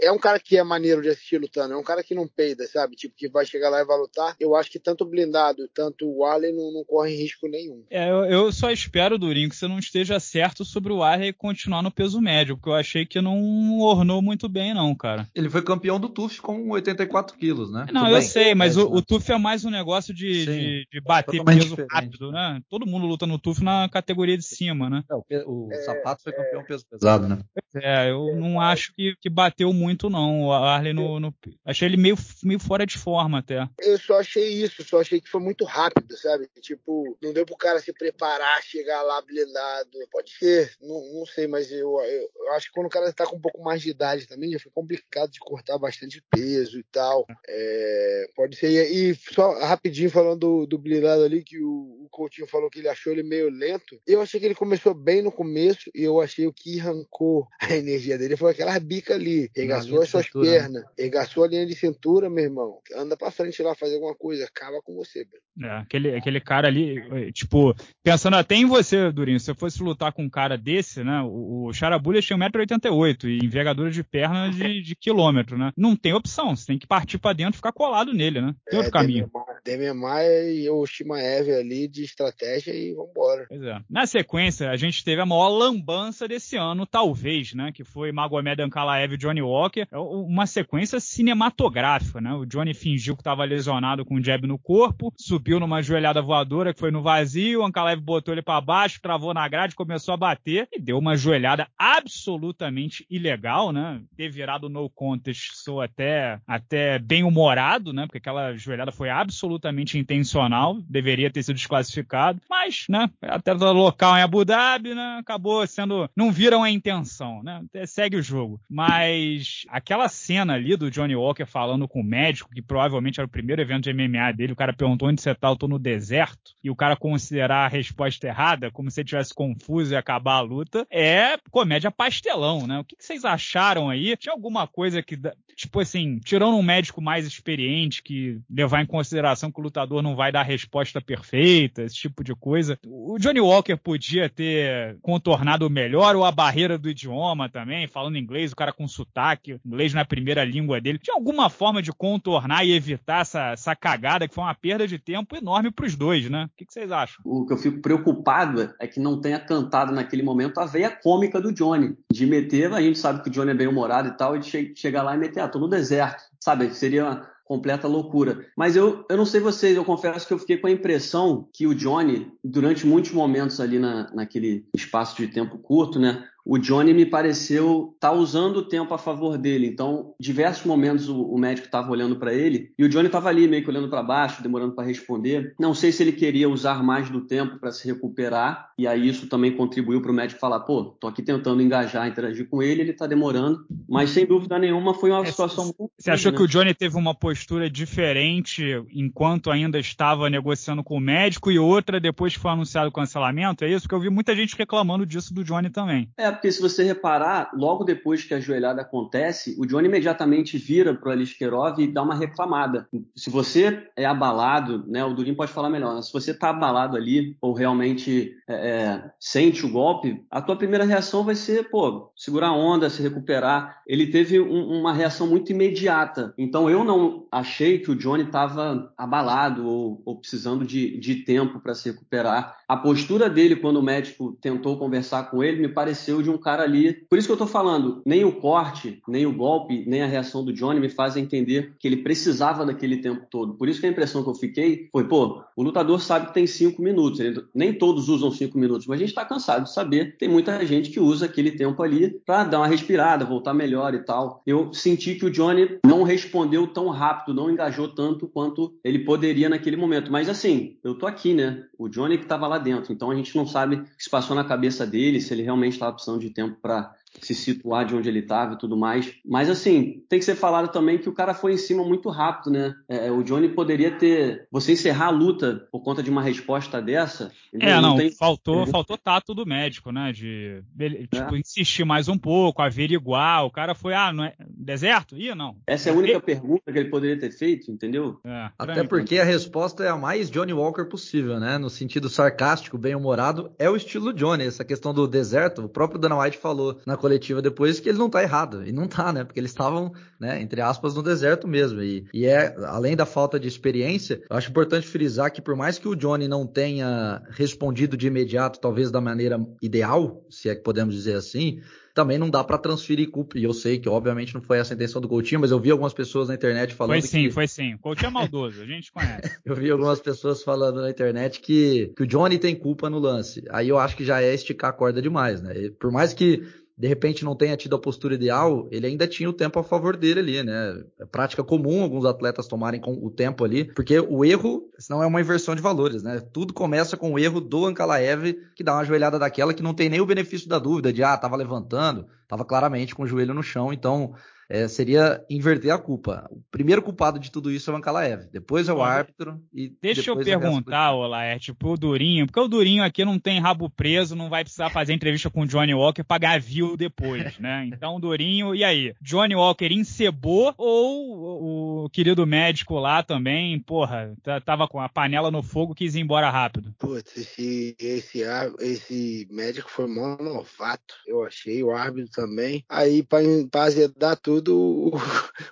[0.01, 2.67] É um cara que é maneiro de assistir lutando, é um cara que não peida,
[2.67, 2.95] sabe?
[2.95, 4.35] Tipo, que vai chegar lá e vai lutar.
[4.39, 7.83] Eu acho que tanto o Blindado, tanto o Arley não, não correm risco nenhum.
[7.89, 11.81] É, eu, eu só espero, Durinho, que você não esteja certo sobre o Arley continuar
[11.81, 15.27] no peso médio, porque eu achei que não ornou muito bem, não, cara.
[15.33, 17.87] Ele foi campeão do TUF com 84 quilos, né?
[17.91, 18.27] Não, Tudo eu bem.
[18.27, 21.91] sei, mas o, o, TUF é mais um negócio de, de, de, bater peso diferente.
[21.91, 22.61] rápido, né?
[22.69, 25.03] Todo mundo luta no TUF na categoria de cima, né?
[25.29, 26.65] É, o, o é, sapato foi campeão é...
[26.65, 27.39] peso pesado, né?
[27.75, 30.45] É, eu não acho que, que bateu muito, não.
[30.45, 33.67] O Arley no, no, Achei ele meio, meio fora de forma até.
[33.79, 36.49] Eu só achei isso, só achei que foi muito rápido, sabe?
[36.61, 39.89] Tipo, não deu pro cara se preparar, chegar lá blindado.
[40.11, 43.25] Pode ser, não, não sei, mas eu, eu, eu acho que quando o cara tá
[43.25, 46.83] com um pouco mais de idade também, já foi complicado de cortar bastante peso e
[46.91, 47.25] tal.
[47.47, 48.91] É, pode ser.
[48.91, 52.89] E só rapidinho falando do, do blindado ali, que o, o Coutinho falou que ele
[52.89, 53.99] achou ele meio lento.
[54.07, 57.75] Eu achei que ele começou bem no começo e eu achei o que arrancou a
[57.75, 59.51] energia dele foi aquela bica ali.
[59.55, 60.57] Regaçou as suas cintura, né?
[60.57, 60.89] pernas, né?
[60.97, 62.81] regaçou a linha de cintura, meu irmão.
[62.95, 65.27] Anda pra frente lá fazer alguma coisa, acaba com você,
[65.61, 70.13] É, aquele, aquele cara ali, tipo, pensando até em você, Durinho, se eu fosse lutar
[70.13, 71.21] com um cara desse, né?
[71.21, 75.71] O, o Charabulha tinha 1,88m e envergadura de perna de, de quilômetro, né?
[75.75, 78.55] Não tem opção, você tem que partir para dentro e ficar colado nele, né?
[78.69, 79.29] Tem é, outro caminho.
[79.65, 83.45] Dememar e o Shimaev ali de estratégia e vambora.
[83.49, 83.79] Pois é.
[83.89, 87.71] Na sequência, a gente teve a maior lambança desse ano, talvez, né?
[87.73, 89.85] Que foi Magomed Ankalaev e Johnny Walker.
[89.91, 92.33] É uma sequência cinematográfica, né?
[92.33, 96.73] O Johnny fingiu que estava lesionado com um jab no corpo, subiu numa joelhada voadora
[96.73, 100.17] que foi no vazio, o Ankalaev botou ele para baixo, travou na grade, começou a
[100.17, 104.01] bater e deu uma joelhada absolutamente ilegal, né?
[104.17, 108.05] Ter virado no contest sou até, até bem humorado, né?
[108.05, 113.09] Porque aquela joelhada foi absolutamente intencional, deveria ter sido desclassificado, mas, né?
[113.21, 115.17] Até local em Abu Dhabi, né?
[115.19, 117.63] Acabou sendo, não viram a intenção, né?
[117.85, 118.59] Segue o jogo.
[118.69, 123.31] Mas aquela cena ali do Johnny Walker falando com o médico, que provavelmente era o
[123.31, 126.69] primeiro evento de MMA dele, o cara perguntou onde você eu tô no deserto, e
[126.69, 130.85] o cara considerar a resposta errada, como se ele tivesse confuso e acabar a luta,
[130.91, 132.79] é comédia pastelão, né?
[132.79, 134.15] O que, vocês acharam aí?
[134.17, 135.17] Tinha alguma coisa que,
[135.55, 140.15] tipo assim, tirando um médico mais experiente, que levar em consideração que o lutador não
[140.15, 145.69] vai dar a resposta perfeita, esse tipo de coisa, o Johnny Walker podia ter contornado
[145.69, 150.05] melhor ou a barreira do idioma também, falando inglês, o cara com sotaque, inglês na
[150.05, 150.99] primeira língua dele.
[150.99, 154.97] Tinha alguma forma de contornar e evitar essa, essa cagada que foi uma perda de
[154.97, 156.45] tempo enorme para os dois, né?
[156.45, 157.21] O que, que, vocês acham?
[157.23, 161.39] O que eu fico preocupado é que não tenha cantado naquele momento a veia cômica
[161.39, 161.97] do Johnny.
[162.11, 164.73] De meter, a gente sabe que o Johnny é bem humorado e tal, e de
[164.75, 166.23] chegar lá e meter, ah, tô no deserto.
[166.39, 166.73] Sabe?
[166.73, 168.45] Seria completa loucura.
[168.55, 171.65] Mas eu, eu não sei vocês, eu confesso que eu fiquei com a impressão que
[171.65, 176.93] o Johnny, durante muitos momentos ali na, naquele espaço de tempo curto, né, o Johnny
[176.93, 179.67] me pareceu estar tá usando o tempo a favor dele.
[179.67, 183.47] Então, diversos momentos o, o médico estava olhando para ele e o Johnny estava ali
[183.47, 185.53] meio que olhando para baixo, demorando para responder.
[185.59, 189.27] Não sei se ele queria usar mais do tempo para se recuperar e aí isso
[189.27, 192.91] também contribuiu para o médico falar: pô, tô aqui tentando engajar, interagir com ele, ele
[192.91, 193.65] está demorando.
[193.87, 195.91] Mas sem dúvida nenhuma foi uma é, situação muito.
[195.97, 196.37] Você achou né?
[196.37, 201.59] que o Johnny teve uma postura diferente enquanto ainda estava negociando com o médico e
[201.59, 203.63] outra depois que foi anunciado o cancelamento?
[203.63, 203.81] É isso?
[203.81, 206.09] Porque eu vi muita gente reclamando disso do Johnny também.
[206.17, 210.93] É, porque se você reparar, logo depois que a joelhada acontece, o Johnny imediatamente vira
[210.93, 212.87] pro Aliskirov e dá uma reclamada.
[213.15, 216.01] Se você é abalado, né, o Durin pode falar melhor, né?
[216.01, 220.85] se você tá abalado ali ou realmente é, é, sente o golpe, a tua primeira
[220.85, 223.81] reação vai ser, pô, segurar a onda, se recuperar.
[223.87, 226.33] Ele teve um, uma reação muito imediata.
[226.37, 231.59] Então eu não achei que o Johnny estava abalado ou, ou, precisando de, de tempo
[231.59, 232.57] para se recuperar.
[232.67, 236.37] A postura dele quando o médico tentou conversar com ele me pareceu de de um
[236.37, 236.93] cara ali.
[237.09, 240.45] Por isso que eu tô falando, nem o corte, nem o golpe, nem a reação
[240.45, 243.55] do Johnny me fazem entender que ele precisava daquele tempo todo.
[243.55, 246.45] Por isso que a impressão que eu fiquei foi, pô, o lutador sabe que tem
[246.47, 247.19] cinco minutos.
[247.19, 250.15] Ele, nem todos usam cinco minutos, mas a gente tá cansado de saber.
[250.17, 253.99] Tem muita gente que usa aquele tempo ali para dar uma respirada, voltar melhor e
[253.99, 254.41] tal.
[254.45, 259.49] Eu senti que o Johnny não respondeu tão rápido, não engajou tanto quanto ele poderia
[259.49, 260.11] naquele momento.
[260.11, 261.65] Mas assim, eu tô aqui, né?
[261.77, 262.93] O Johnny que tava lá dentro.
[262.93, 265.73] Então a gente não sabe o que se passou na cabeça dele, se ele realmente
[265.73, 269.13] estava precisando de tempo para se situar de onde ele estava e tudo mais.
[269.25, 272.51] Mas assim, tem que ser falado também que o cara foi em cima muito rápido,
[272.51, 272.75] né?
[272.87, 274.47] É, o Johnny poderia ter.
[274.51, 277.31] Você encerrar a luta por conta de uma resposta dessa.
[277.53, 278.11] É, não, não tem...
[278.11, 280.11] faltou, faltou tato do médico, né?
[280.11, 280.63] De
[281.11, 281.39] tipo, é.
[281.39, 283.45] insistir mais um pouco, averiguar.
[283.45, 285.17] O cara foi, ah, não é deserto?
[285.17, 285.57] Ia, não.
[285.65, 288.19] Essa é a única pergunta que ele poderia ter feito, entendeu?
[288.23, 291.57] É, Até porque a resposta é a mais Johnny Walker possível, né?
[291.57, 294.45] No sentido sarcástico, bem-humorado, é o estilo Johnny.
[294.45, 298.09] Essa questão do deserto, o próprio Dana White falou na coletiva depois que ele não
[298.09, 298.63] tá errado.
[298.65, 299.23] E não tá, né?
[299.23, 301.81] Porque eles estavam, né, entre aspas, no deserto mesmo.
[301.81, 305.79] E, e é, além da falta de experiência, eu acho importante frisar que por mais
[305.79, 310.61] que o Johnny não tenha respondido de imediato, talvez da maneira ideal, se é que
[310.61, 311.61] podemos dizer assim,
[311.93, 313.37] também não dá para transferir culpa.
[313.37, 315.71] E eu sei que, obviamente, não foi essa a intenção do Coutinho, mas eu vi
[315.71, 317.01] algumas pessoas na internet falando.
[317.01, 317.31] Foi sim, que...
[317.31, 317.73] foi sim.
[317.73, 319.37] O Coutinho é maldoso, a gente conhece.
[319.45, 323.43] eu vi algumas pessoas falando na internet que, que o Johnny tem culpa no lance.
[323.49, 325.53] Aí eu acho que já é esticar a corda demais, né?
[325.79, 326.43] por mais que
[326.79, 329.97] de repente não tenha tido a postura ideal, ele ainda tinha o tempo a favor
[329.97, 330.81] dele ali, né?
[330.97, 335.05] É prática comum alguns atletas tomarem com o tempo ali, porque o erro, senão é
[335.05, 336.21] uma inversão de valores, né?
[336.31, 339.89] Tudo começa com o erro do Ankalaev, que dá uma joelhada daquela que não tem
[339.89, 343.43] nem o benefício da dúvida de, ah, tava levantando, tava claramente com o joelho no
[343.43, 344.13] chão, então
[344.49, 346.27] é, seria inverter a culpa.
[346.31, 350.09] O primeiro culpado de tudo isso é o Ankalaev, depois é o árbitro e Deixa
[350.09, 354.15] eu perguntar, Olá, é tipo o Durinho, porque o Durinho aqui não tem rabo preso,
[354.15, 357.69] não vai precisar fazer entrevista com o Johnny Walker pra ganhar view depois, né?
[357.71, 358.93] Então, o Durinho, e aí?
[359.01, 365.43] Johnny Walker encebou ou o querido médico lá também, porra, tava com a panela no
[365.43, 366.73] fogo quis ir embora rápido?
[366.79, 368.21] Putz, esse, esse,
[368.59, 372.65] esse médico foi mó novato, eu achei, o árbitro também.
[372.67, 373.19] Aí, pra,
[373.51, 374.91] pra azedar tudo, tudo, o,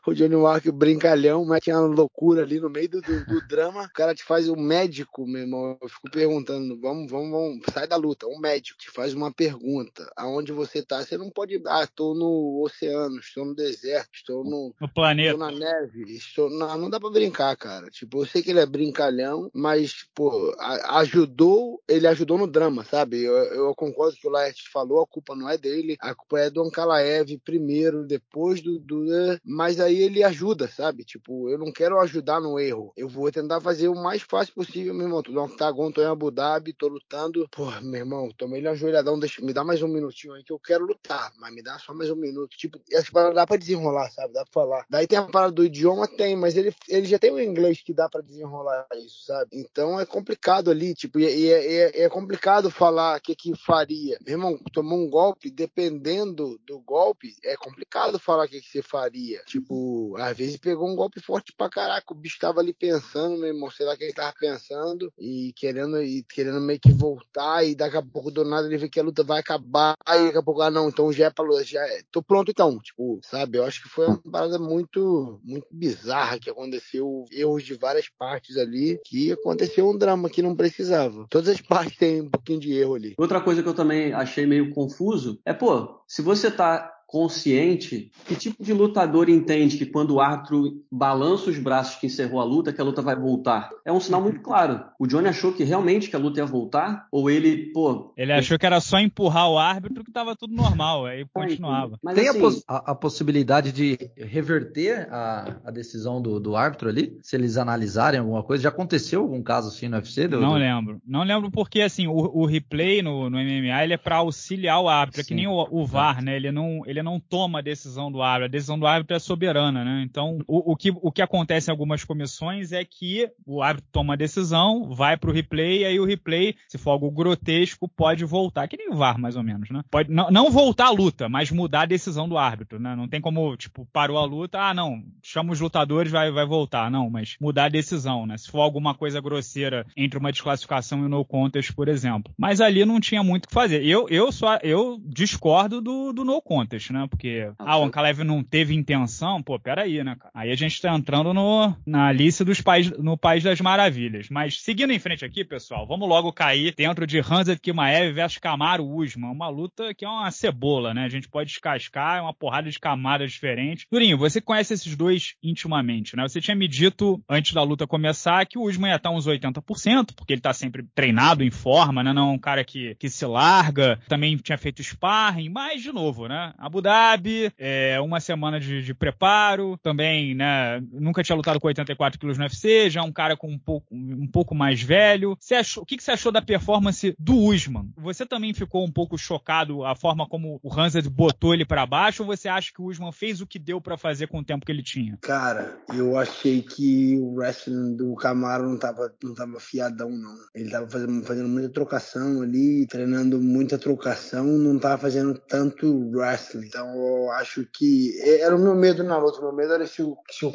[0.07, 3.83] o Johnny Walker brincalhão, mete uma loucura ali no meio do, do, do, drama.
[3.83, 5.77] O cara te faz o médico, meu irmão.
[5.81, 8.27] Eu fico perguntando, vamos, vamos, vamos, sai da luta.
[8.27, 10.09] Um médico te faz uma pergunta.
[10.15, 11.03] Aonde você tá?
[11.03, 11.61] Você não pode.
[11.67, 15.31] Ah, estou no oceano, estou no deserto, estou no, no planeta.
[15.31, 16.03] Estou na neve.
[16.15, 16.49] Estou...
[16.49, 17.87] Não, não dá pra brincar, cara.
[17.89, 23.23] Tipo, eu sei que ele é brincalhão, mas, pô, ajudou, ele ajudou no drama, sabe?
[23.23, 26.13] Eu, eu concordo com o que o Laerte falou, a culpa não é dele, a
[26.15, 29.39] culpa é do Ankalaev primeiro, depois do, do né?
[29.43, 31.03] mas aí ele ajuda, sabe?
[31.03, 32.93] Tipo, eu não quero ajudar no erro.
[32.95, 35.23] Eu vou tentar fazer o mais fácil possível, meu irmão.
[35.23, 37.47] Tô no octagon, tô em Abu Dhabi, tô lutando.
[37.51, 40.59] Pô, meu irmão, tomei ele ajoelhadão, deixa, me dá mais um minutinho aí que eu
[40.59, 42.57] quero lutar, mas me dá só mais um minuto.
[42.57, 44.33] Tipo, essa parada dá pra desenrolar, sabe?
[44.33, 44.85] Dá pra falar.
[44.89, 47.93] Daí tem a parada do idioma, tem, mas ele, ele já tem o inglês que
[47.93, 49.49] dá pra desenrolar isso, sabe?
[49.53, 54.17] Então é complicado ali, tipo, e, e, é, é complicado falar o que que faria.
[54.25, 58.81] Meu irmão, tomou um golpe, dependendo do golpe, é complicado falar o que que você
[58.81, 59.41] faria.
[59.45, 62.13] Tipo, às vezes pegou um golpe forte pra caraca.
[62.13, 66.01] O bicho tava ali pensando, meu irmão, sei lá que ele tava pensando e querendo,
[66.01, 67.63] e querendo meio que voltar.
[67.65, 69.95] E daqui a pouco do nada ele vê que a luta vai acabar.
[70.07, 72.51] E daqui a pouco, ah, não, então já é pra luta, já é, tô pronto
[72.51, 72.77] então.
[72.79, 73.57] Tipo, sabe?
[73.57, 77.25] Eu acho que foi uma parada muito, muito bizarra que aconteceu.
[77.31, 78.99] Erros de várias partes ali.
[79.05, 81.25] Que aconteceu um drama que não precisava.
[81.29, 83.15] Todas as partes têm um pouquinho de erro ali.
[83.17, 88.35] Outra coisa que eu também achei meio confuso é, pô, se você tá consciente, que
[88.35, 92.73] tipo de lutador entende que quando o árbitro balança os braços que encerrou a luta,
[92.73, 93.69] que a luta vai voltar?
[93.85, 94.83] É um sinal muito claro.
[94.99, 97.07] O Johnny achou que realmente que a luta ia voltar?
[97.09, 98.13] Ou ele, pô.
[98.17, 101.97] Ele achou que era só empurrar o árbitro que tava tudo normal, aí continuava.
[102.03, 106.55] Mas, Tem assim, a, pos a, a, possibilidade de reverter a, a decisão do, do,
[106.57, 107.17] árbitro ali?
[107.21, 108.63] Se eles analisarem alguma coisa?
[108.63, 110.27] Já aconteceu algum caso assim no UFC?
[110.27, 110.59] Do, não do...
[110.59, 111.01] lembro.
[111.07, 114.89] Não lembro porque, assim, o, o replay no, no, MMA ele é para auxiliar o
[114.89, 116.35] árbitro, é que nem o, o VAR, né?
[116.35, 116.81] Ele não.
[116.85, 120.03] Ele ele não toma a decisão do árbitro, a decisão do árbitro é soberana, né?
[120.03, 124.13] Então, o, o, que, o que acontece em algumas comissões é que o árbitro toma
[124.13, 128.25] a decisão, vai para o replay, e aí o replay, se for algo grotesco, pode
[128.25, 129.81] voltar, que nem o VAR, mais ou menos, né?
[129.89, 132.95] Pode não, não voltar a luta, mas mudar a decisão do árbitro, né?
[132.95, 136.89] Não tem como, tipo, parou a luta, ah, não, chama os lutadores, vai, vai voltar,
[136.89, 138.37] não, mas mudar a decisão, né?
[138.37, 142.33] Se for alguma coisa grosseira entre uma desclassificação e um no contest, por exemplo.
[142.37, 143.85] Mas ali não tinha muito o que fazer.
[143.85, 147.07] Eu, eu só, eu discordo do, do no contest né?
[147.09, 150.31] Porque, ah, o Ankalev não teve intenção, pô, peraí, né, cara?
[150.33, 154.29] Aí a gente tá entrando no, na Alice dos Pais, no País das Maravilhas.
[154.29, 158.85] Mas seguindo em frente aqui, pessoal, vamos logo cair dentro de Hansa Kimaev versus Camaro
[158.85, 159.31] Usman.
[159.31, 161.05] Uma luta que é uma cebola, né?
[161.05, 163.85] A gente pode descascar, é uma porrada de camadas diferentes.
[163.91, 166.27] Durinho, você conhece esses dois intimamente, né?
[166.27, 170.13] Você tinha me dito, antes da luta começar, que o Usman ia estar uns 80%,
[170.15, 172.13] porque ele tá sempre treinado, em forma, né?
[172.13, 173.99] Não é um cara que, que se larga.
[174.07, 176.53] Também tinha feito sparring, mas, de novo, né?
[176.57, 181.67] A Abu Dhabi, é, uma semana de, de, preparo, também, né, nunca tinha lutado com
[181.67, 185.35] 84 quilos no UFC, já um cara com um pouco, um pouco mais velho.
[185.39, 187.89] Você achou, o que, que você achou da performance do Usman?
[187.97, 192.21] Você também ficou um pouco chocado a forma como o Hanzad botou ele para baixo,
[192.21, 194.65] ou você acha que o Usman fez o que deu para fazer com o tempo
[194.65, 195.17] que ele tinha?
[195.21, 200.35] Cara, eu achei que o wrestling do Camaro não tava, não tava fiadão, não.
[200.53, 206.66] Ele tava fazendo, fazendo muita trocação ali, treinando muita trocação, não tava fazendo tanto wrestling.
[206.67, 209.39] Então eu acho que era o meu medo na luta.
[209.39, 210.51] O meu medo era se o, se o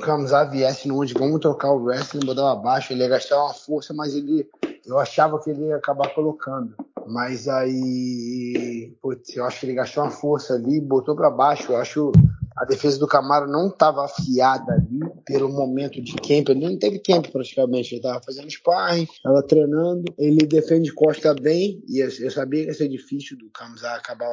[0.51, 4.15] viesse no onde vamos trocar o wrestling, botar abaixo, ele ia gastar uma força, mas
[4.15, 4.49] ele
[4.85, 6.75] eu achava que ele ia acabar colocando.
[7.07, 11.73] Mas aí, putz, eu acho que ele gastou uma força ali, botou para baixo.
[11.73, 12.13] Eu acho
[12.63, 16.49] a defesa do Camaro não estava afiada ali pelo momento de camp.
[16.49, 17.95] Ele não teve camp praticamente.
[17.95, 20.05] Ele estava fazendo sparring, estava treinando.
[20.17, 21.83] Ele defende Costa bem.
[21.89, 24.29] E eu sabia que ia ser difícil do Kamza acabar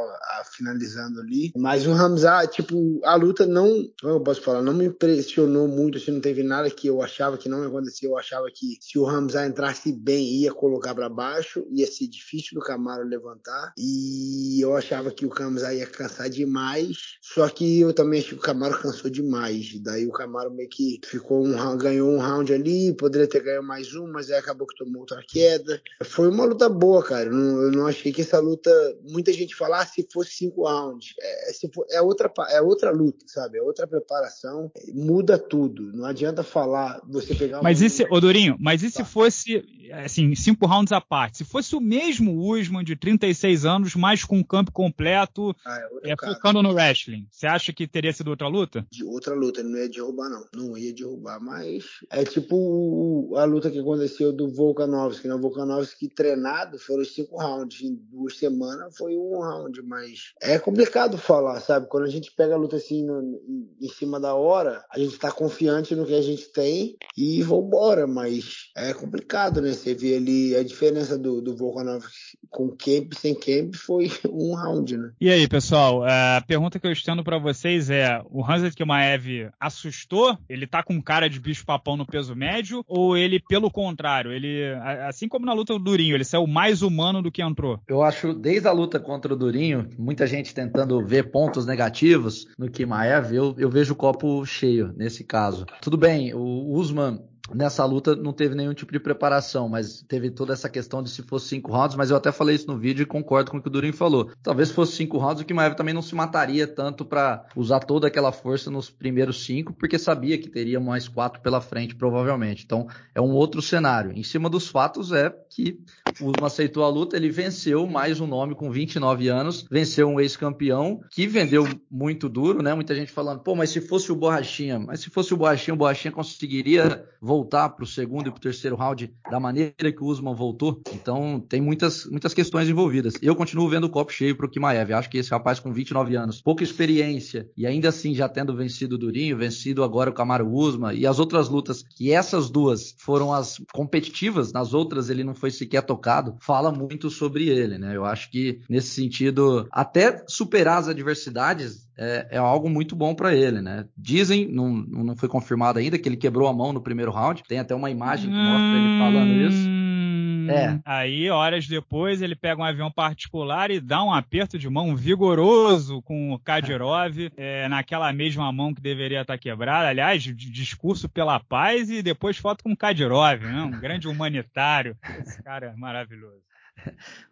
[0.56, 1.52] finalizando ali.
[1.58, 3.68] Mas o Hamza, tipo, a luta não,
[4.00, 5.98] como eu posso falar, não me impressionou muito.
[5.98, 8.06] Assim, não teve nada que eu achava que não ia acontecer.
[8.06, 11.66] Eu achava que se o Hamza entrasse bem, ia colocar para baixo.
[11.72, 13.74] Ia ser difícil do Camaro levantar.
[13.76, 17.18] E eu achava que o Kamza ia cansar demais.
[17.24, 19.80] Só que eu também que o Camaro cansou demais.
[19.80, 23.94] Daí o Camaro meio que ficou um ganhou um round ali, poderia ter ganho mais
[23.96, 25.82] um, mas aí acabou que tomou outra queda.
[26.04, 27.26] Foi uma luta boa, cara.
[27.26, 28.70] Eu não, eu não achei que essa luta.
[29.04, 31.14] Muita gente fala ah, se fosse cinco rounds.
[31.20, 33.58] É, se for, é, outra, é outra luta, sabe?
[33.58, 34.72] É outra preparação.
[34.94, 35.92] Muda tudo.
[35.94, 39.06] Não adianta falar, você pegar Mas e se, Odorinho, mas e se tá.
[39.06, 39.64] fosse,
[40.04, 41.38] assim, cinco rounds à parte?
[41.38, 46.12] Se fosse o mesmo Usman de 36 anos, mas com o campo completo, ah, é,
[46.12, 48.86] é focando no wrestling, você acha que teria sido outra luta?
[48.92, 50.46] De outra luta, ele não ia derrubar, não.
[50.56, 55.36] Não ia derrubar, mas é tipo a luta que aconteceu do Volkanovski, né?
[55.36, 57.82] O Volkanovski treinado foram cinco rounds.
[57.82, 61.88] Em duas semanas foi um round, mas é complicado falar, sabe?
[61.88, 63.40] Quando a gente pega a luta assim no,
[63.82, 68.08] em cima da hora, a gente tá confiante no que a gente tem e vambora,
[68.08, 69.74] mas é complicado, né?
[69.74, 74.98] Você vê ali a diferença do, do Volkanovski com camp sem camp foi um round,
[74.98, 75.12] né?
[75.20, 80.38] E aí, pessoal, a pergunta que eu estendo para vocês é: o Hanset Kimaev assustou?
[80.48, 82.84] Ele tá com cara de bicho-papão no peso médio?
[82.88, 84.74] Ou ele, pelo contrário, ele,
[85.08, 87.80] assim como na luta do Durinho, ele saiu mais humano do que entrou?
[87.88, 92.70] Eu acho, desde a luta contra o Durinho, muita gente tentando ver pontos negativos no
[92.70, 95.66] Kimaev, eu, eu vejo o copo cheio nesse caso.
[95.82, 97.20] Tudo bem, o Usman
[97.54, 101.24] nessa luta não teve nenhum tipo de preparação, mas teve toda essa questão de se
[101.24, 103.68] fosse cinco rounds, mas eu até falei isso no vídeo e concordo com o que
[103.68, 104.32] o Durin falou.
[104.42, 108.32] Talvez fosse cinco rounds, o Kimaev também não se mataria tanto para usar toda aquela
[108.32, 112.64] força nos primeiros cinco, porque sabia que teria mais quatro pela frente, provavelmente.
[112.66, 114.12] Então, é um outro cenário.
[114.14, 115.80] Em cima dos fatos é que
[116.22, 120.20] o Usman aceitou a luta, ele venceu mais um nome com 29 anos, venceu um
[120.20, 122.74] ex-campeão que vendeu muito duro, né?
[122.74, 125.78] Muita gente falando, pô, mas se fosse o Borrachinha, mas se fosse o Borrachinha, o
[125.78, 130.04] Borrachinha conseguiria voltar voltar para o segundo e para o terceiro round da maneira que
[130.04, 130.82] o Usman voltou.
[130.94, 133.14] Então tem muitas, muitas questões envolvidas.
[133.22, 134.92] Eu continuo vendo o copo cheio para o Kimaev.
[134.92, 138.96] Acho que esse rapaz com 29 anos, pouca experiência e ainda assim já tendo vencido
[138.96, 143.34] o Durinho, vencido agora o Camaro Usman e as outras lutas que essas duas foram
[143.34, 147.96] as competitivas, nas outras ele não foi sequer tocado, fala muito sobre ele, né?
[147.96, 153.36] Eu acho que nesse sentido, até superar as adversidades é, é algo muito bom para
[153.36, 153.86] ele, né?
[153.98, 157.44] Dizem, não, não foi confirmado ainda, que ele quebrou a mão no primeiro round.
[157.46, 159.68] Tem até uma imagem que mostra ele falando isso.
[159.68, 160.80] Hum, é.
[160.86, 166.02] Aí, horas depois, ele pega um avião particular e dá um aperto de mão vigoroso
[166.02, 169.90] com o Kadyrov, é, naquela mesma mão que deveria estar quebrada.
[169.90, 173.62] Aliás, discurso pela paz e depois foto com o Kadyrov, né?
[173.62, 174.96] Um grande humanitário.
[175.20, 176.49] Esse cara é maravilhoso.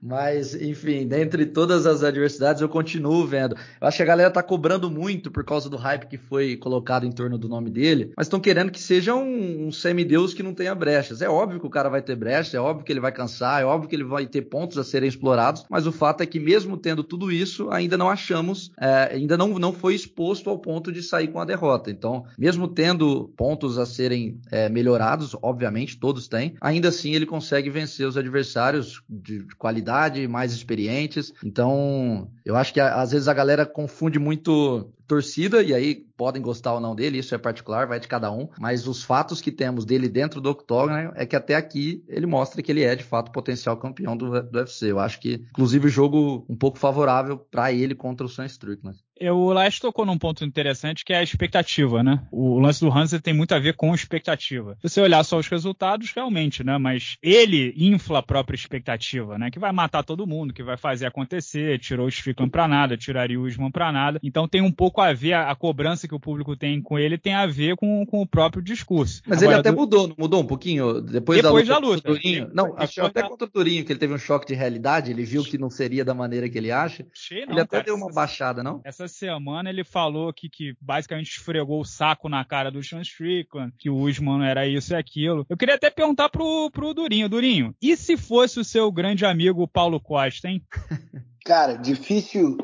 [0.01, 3.55] Mas, enfim, dentre todas as adversidades, eu continuo vendo.
[3.81, 7.05] Eu acho que a galera tá cobrando muito por causa do hype que foi colocado
[7.05, 10.53] em torno do nome dele, mas estão querendo que seja um, um semideus que não
[10.53, 11.21] tenha brechas.
[11.21, 13.65] É óbvio que o cara vai ter brechas, é óbvio que ele vai cansar, é
[13.65, 16.77] óbvio que ele vai ter pontos a serem explorados, mas o fato é que, mesmo
[16.77, 21.01] tendo tudo isso, ainda não achamos, é, ainda não, não foi exposto ao ponto de
[21.01, 21.89] sair com a derrota.
[21.89, 27.69] Então, mesmo tendo pontos a serem é, melhorados, obviamente, todos têm, ainda assim ele consegue
[27.69, 31.33] vencer os adversários de de, qualidade, mais experientes.
[31.43, 36.73] Então, eu acho que às vezes a galera confunde muito torcida, e aí podem gostar
[36.73, 39.85] ou não dele, isso é particular, vai de cada um, mas os fatos que temos
[39.85, 43.31] dele dentro do octógono é que até aqui ele mostra que ele é de fato
[43.31, 44.91] potencial campeão do, do UFC.
[44.91, 48.97] Eu acho que, inclusive, o jogo um pouco favorável para ele contra o Sam Strickland.
[49.21, 52.21] O Lash tocou num ponto interessante que é a expectativa, né?
[52.31, 54.77] O lance do Hanser tem muito a ver com expectativa.
[54.81, 56.77] Se você olhar só os resultados, realmente, né?
[56.77, 59.49] Mas ele infla a própria expectativa, né?
[59.49, 63.39] Que vai matar todo mundo, que vai fazer acontecer, tirou o Strickland pra nada, tiraria
[63.39, 64.19] o Usman pra nada.
[64.23, 67.17] Então tem um pouco a ver, a, a cobrança que o público tem com ele
[67.17, 69.21] tem a ver com, com o próprio discurso.
[69.25, 69.77] Mas Agora, ele até do...
[69.77, 72.01] mudou, mudou um pouquinho depois, depois da luta.
[72.01, 72.51] Da luta.
[72.53, 73.29] Não, acho até da...
[73.29, 76.05] contra o Turinho, que ele teve um choque de realidade, ele viu que não seria
[76.05, 77.05] da maneira que ele acha.
[77.31, 78.81] Não, ele até cara, deu uma baixada, não?
[78.83, 83.73] Essa semana ele falou que, que basicamente esfregou o saco na cara do Sean Strickland,
[83.77, 85.45] que o Usman era isso e aquilo.
[85.49, 89.67] Eu queria até perguntar pro, pro Durinho, Durinho, e se fosse o seu grande amigo
[89.67, 90.61] Paulo Costa, hein?
[91.45, 92.57] Cara, difícil,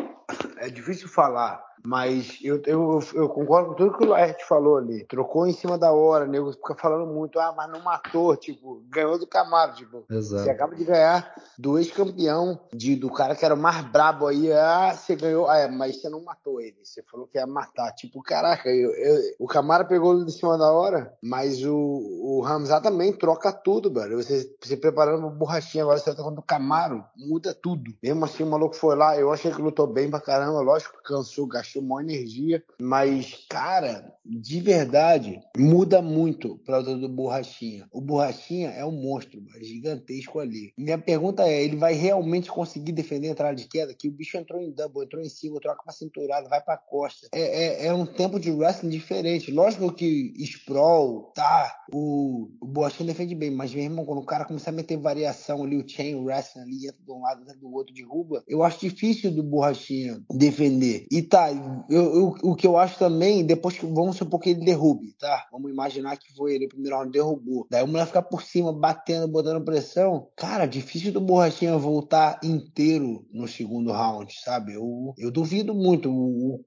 [0.57, 5.05] é difícil falar mas eu, eu, eu concordo com tudo que o Laerte falou ali.
[5.05, 9.19] Trocou em cima da hora, nego fica falando muito, ah, mas não matou, tipo, ganhou
[9.19, 10.05] do Camaro, tipo.
[10.09, 10.43] Exato.
[10.43, 12.59] Você acaba de ganhar do ex-campeão,
[12.99, 16.09] do cara que era o mais brabo aí, ah, você ganhou, ah, é, mas você
[16.09, 17.91] não matou ele, você falou que ia matar.
[17.93, 22.81] Tipo, caraca, eu, eu, o Camaro pegou de cima da hora, mas o, o Ramzat
[22.81, 24.17] também troca tudo, velho.
[24.17, 27.93] Você se preparando uma borrachinha, agora você tá contra o Camaro, muda tudo.
[28.01, 31.03] Mesmo assim, o maluco foi lá, eu achei que lutou bem pra caramba, lógico que
[31.03, 32.63] cansou, gastou gastou maior energia.
[32.79, 37.87] Mas, cara, de verdade, muda muito para o do Borrachinha.
[37.91, 40.73] O Borrachinha é um monstro, gigantesco ali.
[40.77, 43.93] Minha pergunta é: ele vai realmente conseguir defender a entrada de queda?
[43.93, 47.27] Que o bicho entrou em double, entrou em single, troca pra cinturada, vai pra costa.
[47.33, 49.51] É, é, é um tempo de wrestling diferente.
[49.51, 54.71] Lógico que Sprawl, tá, o, o Borrachinha defende bem, mas mesmo quando o cara começar
[54.71, 57.93] a meter variação ali, o chain wrestling ali, entra de um lado, entra do outro,
[57.93, 61.05] derruba, eu acho difícil do Borrachinha defender.
[61.11, 61.49] E tá,
[61.89, 65.47] eu, eu, o que eu acho também, depois que vamos supor que ele derrube, tá?
[65.51, 67.67] Vamos imaginar que foi ele o primeiro round derrubou.
[67.69, 70.27] Daí o mulher ficar por cima, batendo, botando pressão.
[70.35, 74.73] Cara, difícil do Borrachinha voltar inteiro no segundo round, sabe?
[74.73, 76.09] Eu, eu duvido muito.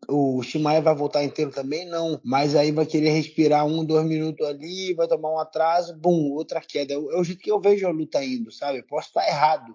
[0.08, 2.20] O, Shimaev vai voltar inteiro também, não.
[2.24, 6.60] Mas aí vai querer respirar um, dois minutos ali, vai tomar um atraso, bum, outra
[6.60, 6.94] queda.
[6.94, 8.82] É, é o jeito que eu vejo a luta indo, sabe?
[8.82, 9.74] Posso estar errado.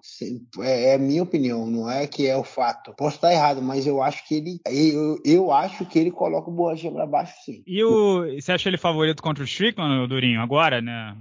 [0.60, 2.94] É, é minha opinião, não é que é o fato.
[2.96, 4.60] Posso estar errado, mas eu acho que ele.
[4.66, 7.64] Eu, eu, eu acho que ele coloca o Borrachinha pra baixo, sim.
[7.66, 11.16] E o, você acha ele favorito contra o Strickland, Durinho, agora, né?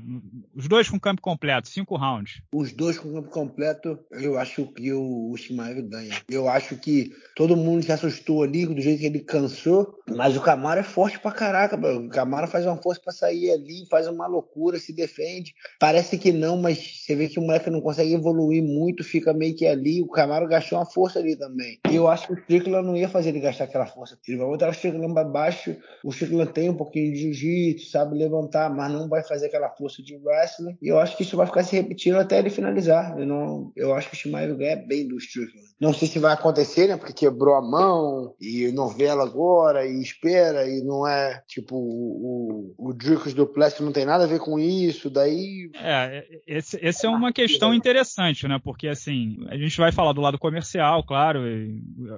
[0.55, 2.43] Os dois com campo completo, cinco rounds.
[2.53, 6.15] Os dois com campo completo, eu acho que o, o Shimaev ganha.
[6.29, 10.41] Eu acho que todo mundo se assustou ali do jeito que ele cansou, mas o
[10.41, 14.27] Camaro é forte pra caraca, O Camaro faz uma força pra sair ali, faz uma
[14.27, 15.55] loucura, se defende.
[15.79, 19.55] Parece que não, mas você vê que o moleque não consegue evoluir muito, fica meio
[19.55, 20.03] que ali.
[20.03, 21.79] O Camaro gastou uma força ali também.
[21.91, 24.19] E eu acho que o Strickland não ia fazer ele gastar aquela força.
[24.27, 25.77] Ele vai botar o Strickland para baixo.
[26.05, 30.03] O Strickland tem um pouquinho de jiu-jitsu, sabe levantar, mas não vai fazer aquela força
[30.03, 30.77] de wrestling.
[30.81, 33.19] E eu acho que isso vai ficar se repetindo até ele finalizar.
[33.19, 35.69] Eu, não, eu acho que o Shimaev ganha bem do Strickland.
[35.81, 36.97] Não sei se vai acontecer, né?
[36.97, 42.91] Porque quebrou a mão e novela agora e espera e não é tipo o, o,
[42.91, 42.93] o
[43.35, 45.09] do Plastic não tem nada a ver com isso.
[45.09, 45.71] Daí.
[45.75, 48.61] É, esse, esse é uma questão interessante, né?
[48.63, 51.41] Porque assim, a gente vai falar do lado comercial, claro,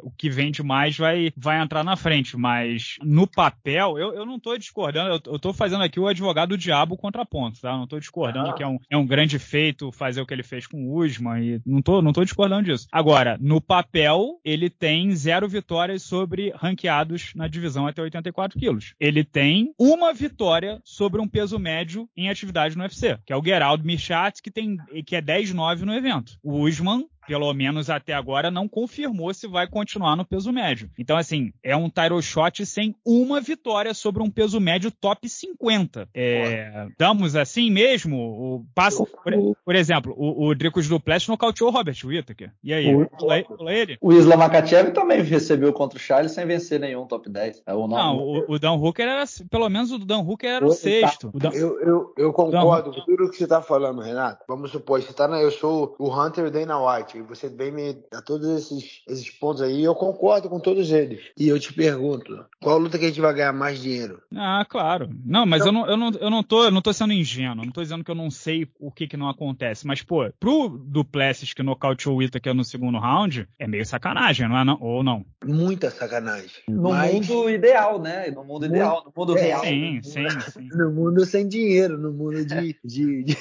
[0.02, 4.36] o que vende mais vai, vai entrar na frente, mas no papel, eu, eu não
[4.36, 7.70] estou discordando, eu, estou fazendo aqui o advogado do diabo contraponto, tá?
[7.70, 8.53] Eu não estou discordando ah.
[8.55, 11.42] que é um, é um grande feito fazer o que ele fez com o Usman,
[11.42, 12.86] e não estou não tô discordando disso.
[12.90, 18.94] Agora, no papel, ele tem zero vitórias sobre ranqueados na divisão até 84 quilos.
[18.98, 23.44] Ele tem uma vitória sobre um peso médio em atividade no UFC, que é o
[23.44, 24.76] Geraldo Mirchatz, que, tem,
[25.07, 26.38] que é 10-9 no evento.
[26.42, 30.90] O Usman pelo menos até agora, não confirmou se vai continuar no peso médio.
[30.98, 36.08] Então, assim, é um title shot sem uma vitória sobre um peso médio top 50.
[36.14, 38.16] É, damos assim mesmo?
[38.16, 39.32] O, passa, por,
[39.64, 42.52] por exemplo, o, o Dricos Duplessis nocauteou o Robert Whittaker.
[42.62, 43.96] E aí, o, pula ele?
[44.00, 47.62] O Islam Makachev também recebeu contra o Charles sem vencer nenhum top 10.
[47.66, 50.70] É, o não, o, o Dan Hooker era, pelo menos o Dan Hooker era o
[50.70, 50.74] tá.
[50.74, 51.30] sexto.
[51.34, 51.50] Dan...
[51.50, 54.44] Eu, eu, eu concordo com tudo que você está falando, Renato.
[54.48, 58.22] Vamos supor, você tá na, eu sou o Hunter Dana White você vem me dar
[58.22, 61.20] todos esses, esses pontos aí, eu concordo com todos eles.
[61.38, 64.22] E eu te pergunto, qual luta que a gente vai ganhar mais dinheiro?
[64.34, 65.10] Ah, claro.
[65.24, 65.86] Não, mas então...
[65.86, 68.04] eu, não, eu, não, eu, não tô, eu não tô sendo ingênuo, não tô dizendo
[68.04, 72.16] que eu não sei o que que não acontece, mas, pô, pro Duplessis que nocauteou
[72.16, 74.64] o Itaker no segundo round, é meio sacanagem, não é?
[74.64, 74.78] Não?
[74.80, 75.24] Ou não?
[75.44, 76.50] Muita sacanagem.
[76.68, 77.28] No mas...
[77.28, 78.30] mundo ideal, né?
[78.30, 79.64] No mundo ideal, no mundo é, real.
[79.64, 80.68] Sim, sim, sim.
[80.72, 83.36] No mundo sem dinheiro, no mundo de, de, de,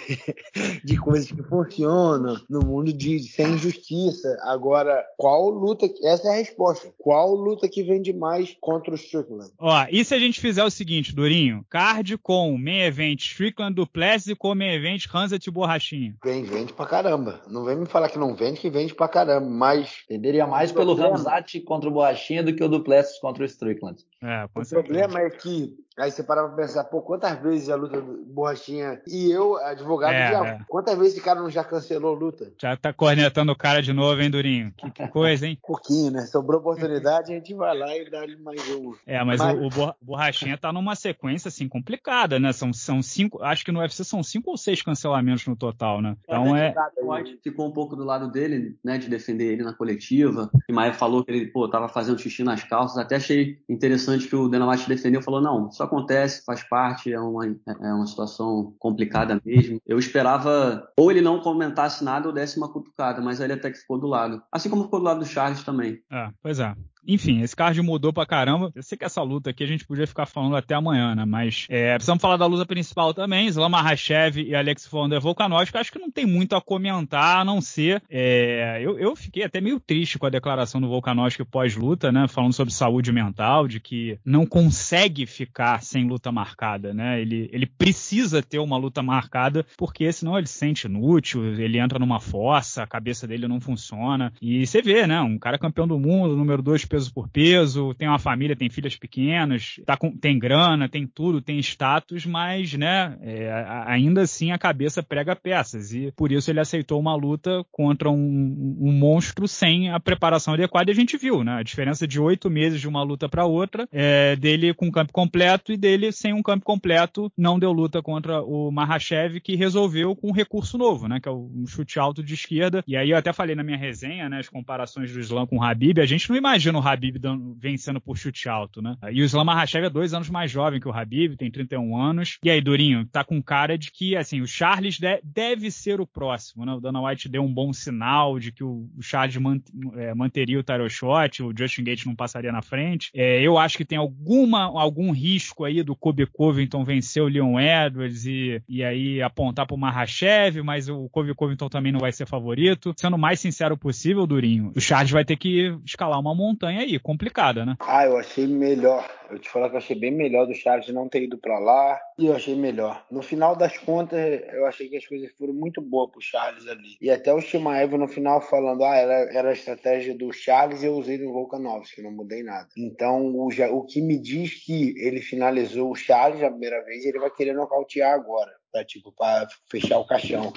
[0.83, 4.37] de coisas que funcionam, no mundo de sem injustiça.
[4.43, 5.89] Agora, qual luta.
[6.03, 6.91] Essa é a resposta.
[6.97, 9.51] Qual luta que vende mais contra o Strickland?
[9.59, 11.65] Ó, e se a gente fizer o seguinte, Durinho?
[11.69, 16.15] Card com main event Strickland Duplessis e com main event Hanset e Borrachinha.
[16.23, 17.41] Vende, vende pra caramba.
[17.47, 19.47] Não vem me falar que não vende, que vende pra caramba.
[19.49, 20.05] Mas.
[20.07, 24.03] Tenderia mais pelo Ramzat contra o Borrachinha do que o Duplessis contra o Strickland.
[24.21, 24.83] É, o certeza.
[24.83, 29.01] problema é que Aí você para pra pensar, pô, quantas vezes a luta do Borrachinha
[29.05, 30.59] e eu, advogado, é, já, é.
[30.67, 32.53] quantas vezes esse cara não já cancelou a luta?
[32.59, 34.73] Já tá cornetando o cara de novo, hein, Durinho?
[34.77, 35.57] Que, que coisa, hein?
[35.67, 36.21] Pouquinho, né?
[36.21, 38.93] Sobrou oportunidade, a gente vai lá e dá-lhe mais um.
[39.05, 39.57] É, mas, mas...
[39.59, 42.53] O, o Borrachinha tá numa sequência, assim, complicada, né?
[42.53, 46.15] São, são cinco, acho que no UFC são cinco ou seis cancelamentos no total, né?
[46.23, 46.73] Então é.
[47.01, 50.49] O White ficou um pouco do lado dele, né, de defender ele na coletiva.
[50.69, 52.97] E Maia falou que ele, pô, tava fazendo xixi nas calças.
[52.97, 57.19] Até achei interessante que o Dana White defendeu, falou: não, isso acontece, faz parte, é
[57.19, 59.81] uma, é uma situação complicada mesmo.
[59.85, 63.77] Eu esperava ou ele não comentasse nada ou desse uma cutucada, mas ele até que
[63.77, 64.41] ficou do lado.
[64.51, 66.01] Assim como ficou do lado do Charles também.
[66.11, 66.73] É, pois é.
[67.05, 68.71] Enfim, esse card mudou pra caramba.
[68.75, 71.25] Eu sei que essa luta aqui a gente podia ficar falando até amanhã, né?
[71.25, 73.47] Mas é, precisamos falar da luta principal também.
[73.47, 75.77] Islam Makhachev e Alex Fonder Volkanovski.
[75.77, 78.01] Acho que não tem muito a comentar, a não ser...
[78.09, 82.27] É, eu, eu fiquei até meio triste com a declaração do Volkanovski pós-luta, né?
[82.27, 87.21] Falando sobre saúde mental, de que não consegue ficar sem luta marcada, né?
[87.21, 91.97] Ele, ele precisa ter uma luta marcada, porque senão ele se sente inútil, ele entra
[91.97, 94.31] numa fossa, a cabeça dele não funciona.
[94.41, 95.19] E você vê, né?
[95.21, 98.97] Um cara campeão do mundo, número dois peso por peso, tem uma família, tem filhas
[98.97, 104.57] pequenas, tá com, tem grana, tem tudo, tem status, mas, né, é, ainda assim a
[104.57, 105.93] cabeça prega peças.
[105.93, 110.91] E por isso ele aceitou uma luta contra um, um monstro sem a preparação adequada.
[110.91, 111.53] E a gente viu, né?
[111.53, 115.71] A diferença de oito meses de uma luta para outra, é, dele com campo completo
[115.71, 120.29] e dele sem um campo completo, não deu luta contra o Mahashev, que resolveu com
[120.29, 121.21] um recurso novo, né?
[121.21, 122.83] Que é um chute alto de esquerda.
[122.85, 124.39] E aí eu até falei na minha resenha, né?
[124.39, 125.99] As comparações do Islam com o Habib.
[125.99, 127.17] A gente não imagina o Habib
[127.57, 128.97] vencendo por chute alto, né?
[129.11, 132.37] E o Islam Makhachev é dois anos mais jovem que o Habib, tem 31 anos.
[132.43, 136.07] E aí, Durinho, tá com cara de que, assim, o Charles de deve ser o
[136.07, 136.73] próximo, né?
[136.73, 139.59] O Dana White deu um bom sinal de que o Charles man
[139.95, 143.11] é, manteria o title shot, o Justin Gates não passaria na frente.
[143.13, 147.59] É, eu acho que tem alguma, algum risco aí do Kobe Covington vencer o Leon
[147.59, 152.25] Edwards e, e aí apontar pro Mahashev, mas o Kobe Covington também não vai ser
[152.25, 152.93] favorito.
[152.97, 156.81] Sendo o mais sincero possível, Durinho, o Charles vai ter que escalar uma montanha campanha
[156.81, 157.75] aí, complicada, né?
[157.79, 159.07] Ah, eu achei melhor.
[159.29, 161.99] Eu te falar que eu achei bem melhor do Charles não ter ido para lá.
[162.17, 163.05] E eu achei melhor.
[163.11, 164.19] No final das contas,
[164.53, 166.97] eu achei que as coisas foram muito boas pro Charles ali.
[167.01, 170.85] E até o Shimaev no final falando, ah, era, era a estratégia do Charles e
[170.85, 172.67] eu usei do Volkanovski, não mudei nada.
[172.77, 177.19] Então, o, o que me diz que ele finalizou o Charles a primeira vez, ele
[177.19, 178.51] vai querer nocautear agora.
[178.71, 180.53] Pra, tipo, para fechar o caixão.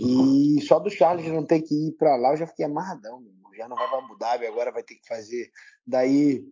[0.00, 3.20] E só do Charles não ter que ir para lá, eu já fiquei amarradão.
[3.20, 5.50] Meu já não vai para Abu Dhabi, agora vai ter que fazer.
[5.86, 6.44] Daí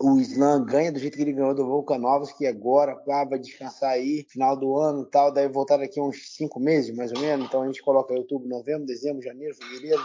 [0.00, 4.26] o Islam ganha do jeito que ele ganhou do Volkanovski, que agora vai descansar aí,
[4.28, 7.46] final do ano e tal, daí voltar daqui uns cinco meses, mais ou menos.
[7.46, 10.02] Então a gente coloca outubro, novembro, dezembro, janeiro, fevereiro,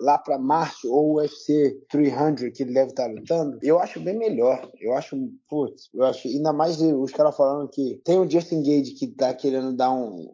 [0.00, 4.16] lá para março, ou o UFC 300 que ele deve estar lutando, eu acho bem
[4.16, 4.70] melhor.
[4.80, 5.16] Eu acho,
[5.48, 9.32] putz, eu acho, ainda mais os caras falando que tem o Justin Gage que tá
[9.34, 10.26] querendo dar um,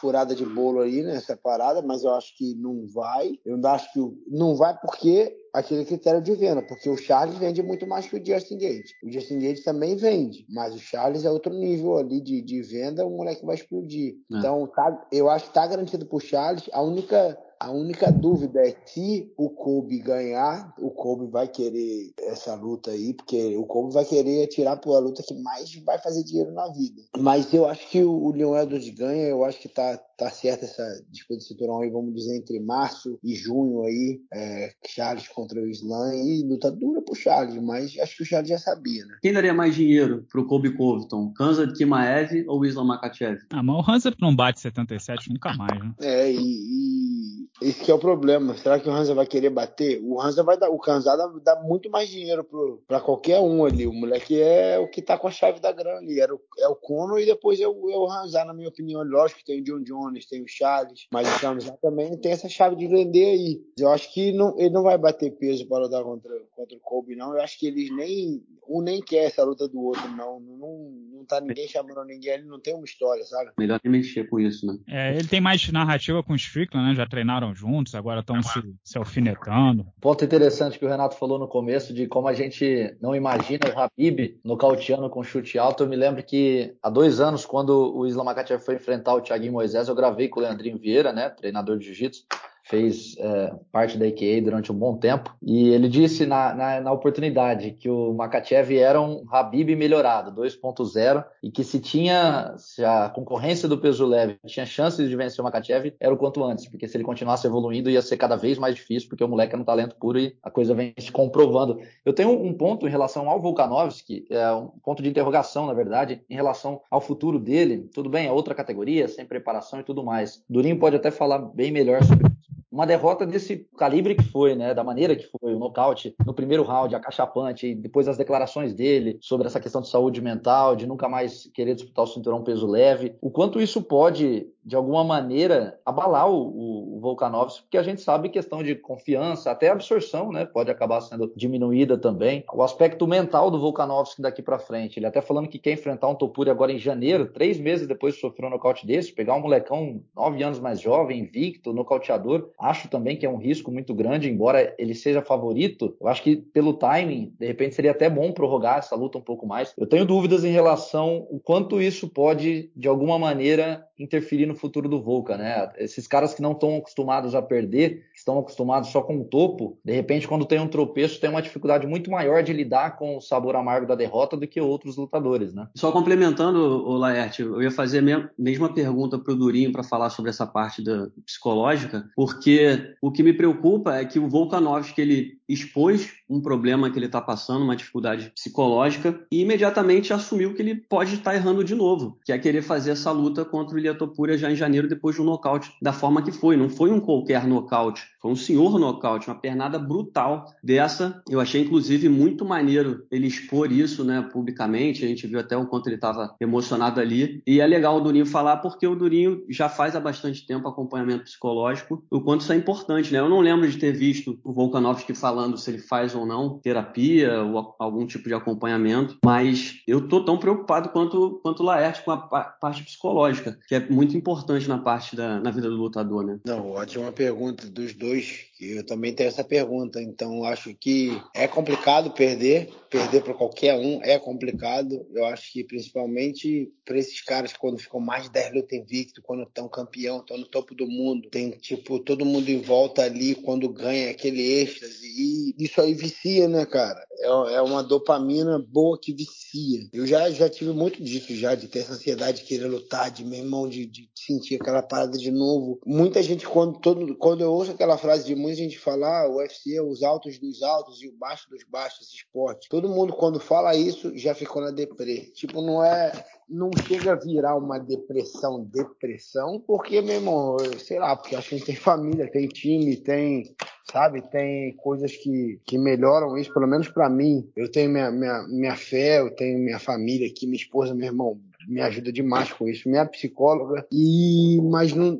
[0.00, 3.38] furada de bolo aí nessa parada, mas eu acho que não vai.
[3.44, 7.86] Eu acho que não vai porque aquele critério de venda, porque o Charles vende muito
[7.86, 8.92] mais que o Justin Gage.
[9.04, 13.06] O Justin Gage também vende, mas o Charles é outro nível ali de, de venda,
[13.06, 14.14] o moleque vai explodir.
[14.32, 14.38] É.
[14.38, 16.68] Então, tá, eu acho que tá garantido pro Charles.
[16.72, 22.54] A única a única dúvida é se o Kobe ganhar, o Kobe vai querer essa
[22.54, 26.24] luta aí, porque o Kobe vai querer tirar por a luta que mais vai fazer
[26.24, 27.02] dinheiro na vida.
[27.18, 30.84] Mas eu acho que o Leon Edwards ganha, eu acho que tá, tá certa essa
[31.10, 35.68] disputa de cinturão aí, vamos dizer, entre março e junho aí, é, Charles contra o
[35.68, 39.18] Islam, e luta dura pro Charles, mas acho que o Charles já sabia, né?
[39.22, 41.32] Quem daria mais dinheiro pro Kobe Covington?
[41.34, 43.38] Kanza Kimaev ou Islam Makachev?
[43.50, 45.94] Ah, mas o Hansa não bate 77 nunca mais, né?
[46.00, 48.56] É, e, e esse é o problema.
[48.56, 50.00] Será que o Hansa vai querer bater?
[50.02, 52.46] O Hansa vai dar, o Kanzada dá muito mais dinheiro
[52.86, 53.86] para qualquer um ali.
[53.86, 56.20] O moleque é o que tá com a chave da grana ali.
[56.20, 59.02] Era o, é o Conor e depois é o, é o Hansa, na minha opinião.
[59.02, 62.48] Lógico que tem o John Jones, tem o Charles, mas o Kanzada também tem essa
[62.48, 63.62] chave de vender aí.
[63.78, 67.16] Eu acho que não, ele não vai bater peso para lutar contra, contra o Kobe,
[67.16, 67.34] não.
[67.34, 68.42] Eu acho que eles nem.
[68.66, 70.40] Um nem quer essa luta do outro, não.
[70.40, 73.50] Não, não tá ninguém chamando ninguém, ele não tem uma história, sabe?
[73.58, 74.78] Melhor nem mexer com isso, né?
[74.88, 76.94] É, ele tem mais narrativa com o Strickland, né?
[76.94, 79.86] Já treinaram juntos, agora estão se, se alfinetando.
[80.00, 83.78] Ponto interessante que o Renato falou no começo de como a gente não imagina o
[83.78, 85.82] Habib nocauteando com chute alto.
[85.82, 89.52] Eu me lembro que há dois anos, quando o Islam Makhachev foi enfrentar o Thiaguinho
[89.52, 91.28] Moisés, eu gravei com o Leandrinho Vieira, né?
[91.28, 92.24] Treinador de jiu-jitsu.
[92.64, 96.92] Fez é, parte da AKA durante um bom tempo, e ele disse na, na, na
[96.92, 103.10] oportunidade que o Makachev era um Habib melhorado, 2.0, e que se tinha, se a
[103.10, 106.88] concorrência do peso leve tinha chances de vencer o Makachev, era o quanto antes, porque
[106.88, 109.64] se ele continuasse evoluindo ia ser cada vez mais difícil, porque o moleque é um
[109.64, 111.78] talento puro e a coisa vem se comprovando.
[112.04, 116.22] Eu tenho um ponto em relação ao Volkanovski, é um ponto de interrogação, na verdade,
[116.30, 117.88] em relação ao futuro dele.
[117.92, 120.42] Tudo bem, é outra categoria, sem preparação e tudo mais.
[120.48, 122.33] Durinho pode até falar bem melhor sobre
[122.74, 124.74] uma derrota desse calibre que foi, né?
[124.74, 129.16] Da maneira que foi, o nocaute no primeiro round, acachapante, e depois as declarações dele
[129.20, 133.14] sobre essa questão de saúde mental, de nunca mais querer disputar o cinturão peso leve.
[133.20, 138.28] O quanto isso pode, de alguma maneira, abalar o, o, Volkanovski, porque a gente sabe
[138.28, 140.46] questão de confiança, até absorção, né?
[140.46, 142.44] Pode acabar sendo diminuída também.
[142.52, 144.98] O aspecto mental do Volkanovski daqui para frente.
[144.98, 148.20] Ele até falando que quer enfrentar um Topuri agora em janeiro, três meses depois de
[148.20, 153.16] sofrer um nocaute desse, pegar um molecão nove anos mais jovem, invicto, nocauteador Acho também
[153.16, 155.96] que é um risco muito grande, embora ele seja favorito.
[156.00, 159.46] Eu acho que pelo timing, de repente seria até bom prorrogar essa luta um pouco
[159.46, 159.74] mais.
[159.76, 164.88] Eu tenho dúvidas em relação o quanto isso pode, de alguma maneira, interferir no futuro
[164.88, 165.72] do Volca, né?
[165.76, 169.92] Esses caras que não estão acostumados a perder, estão acostumados só com o topo, de
[169.92, 173.54] repente, quando tem um tropeço, tem uma dificuldade muito maior de lidar com o sabor
[173.54, 175.68] amargo da derrota do que outros lutadores, né?
[175.76, 180.08] Só complementando, o Laerte, eu ia fazer a mesma pergunta para o Durinho para falar
[180.10, 185.38] sobre essa parte da psicológica, porque o que me preocupa é que o Volkanovski ele
[185.46, 190.74] expôs um problema que ele está passando, uma dificuldade psicológica, e imediatamente assumiu que ele
[190.74, 194.38] pode estar errando de novo, que é querer fazer essa luta contra o Ilia Topuria
[194.38, 196.56] já em janeiro depois de um nocaute da forma que foi.
[196.56, 201.22] Não foi um qualquer nocaute, foi um senhor nocaute, uma pernada brutal dessa.
[201.28, 205.04] Eu achei, inclusive, muito maneiro ele expor isso né, publicamente.
[205.04, 207.42] A gente viu até o quanto ele estava emocionado ali.
[207.46, 211.24] E é legal o Durinho falar, porque o Durinho já faz há bastante tempo acompanhamento
[211.24, 213.12] psicológico, o quanto isso é importante.
[213.12, 213.18] Né?
[213.18, 217.42] Eu não lembro de ter visto o Volkanovski falando se ele faz ou não terapia
[217.42, 222.10] ou algum tipo de acompanhamento, mas eu tô tão preocupado quanto, quanto o Laerte com
[222.10, 226.38] a parte psicológica, que é muito importante na parte da na vida do lutador, né?
[226.46, 230.00] Não, ótima pergunta dos dois dois, eu também tenho essa pergunta.
[230.00, 235.06] Então, acho que é complicado perder, perder para qualquer um é complicado.
[235.14, 239.22] Eu acho que principalmente para esses caras que quando ficam mais de 10 lutas invicto,
[239.22, 243.34] quando estão campeão, estão no topo do mundo, tem tipo todo mundo em volta ali
[243.34, 245.06] quando ganha aquele êxtase.
[245.06, 247.04] E isso aí vicia, né, cara?
[247.18, 249.88] É, é uma dopamina boa que vicia.
[249.92, 253.24] Eu já, já tive muito disso já, de ter essa ansiedade de querer lutar, de
[253.24, 255.80] meu irmão, de, de sentir aquela parada de novo.
[255.86, 259.36] Muita gente, quando, todo, quando eu ouço aquela frase de muita gente falar, ah, o
[259.36, 262.68] UFC é os altos dos altos e o baixo dos baixos, esporte.
[262.68, 265.32] Todo mundo, quando fala isso, já ficou na deprê.
[265.34, 266.12] Tipo, não é.
[266.48, 271.64] Não chega a virar uma depressão, depressão, porque, meu irmão, sei lá, porque a gente
[271.64, 273.56] tem família, tem time, tem
[273.90, 274.20] sabe?
[274.30, 277.50] Tem coisas que, que melhoram isso, pelo menos para mim.
[277.56, 281.40] Eu tenho minha, minha, minha fé, eu tenho minha família aqui, minha esposa, meu irmão,
[281.66, 283.86] me ajuda demais com isso, minha psicóloga.
[283.90, 285.18] E mas não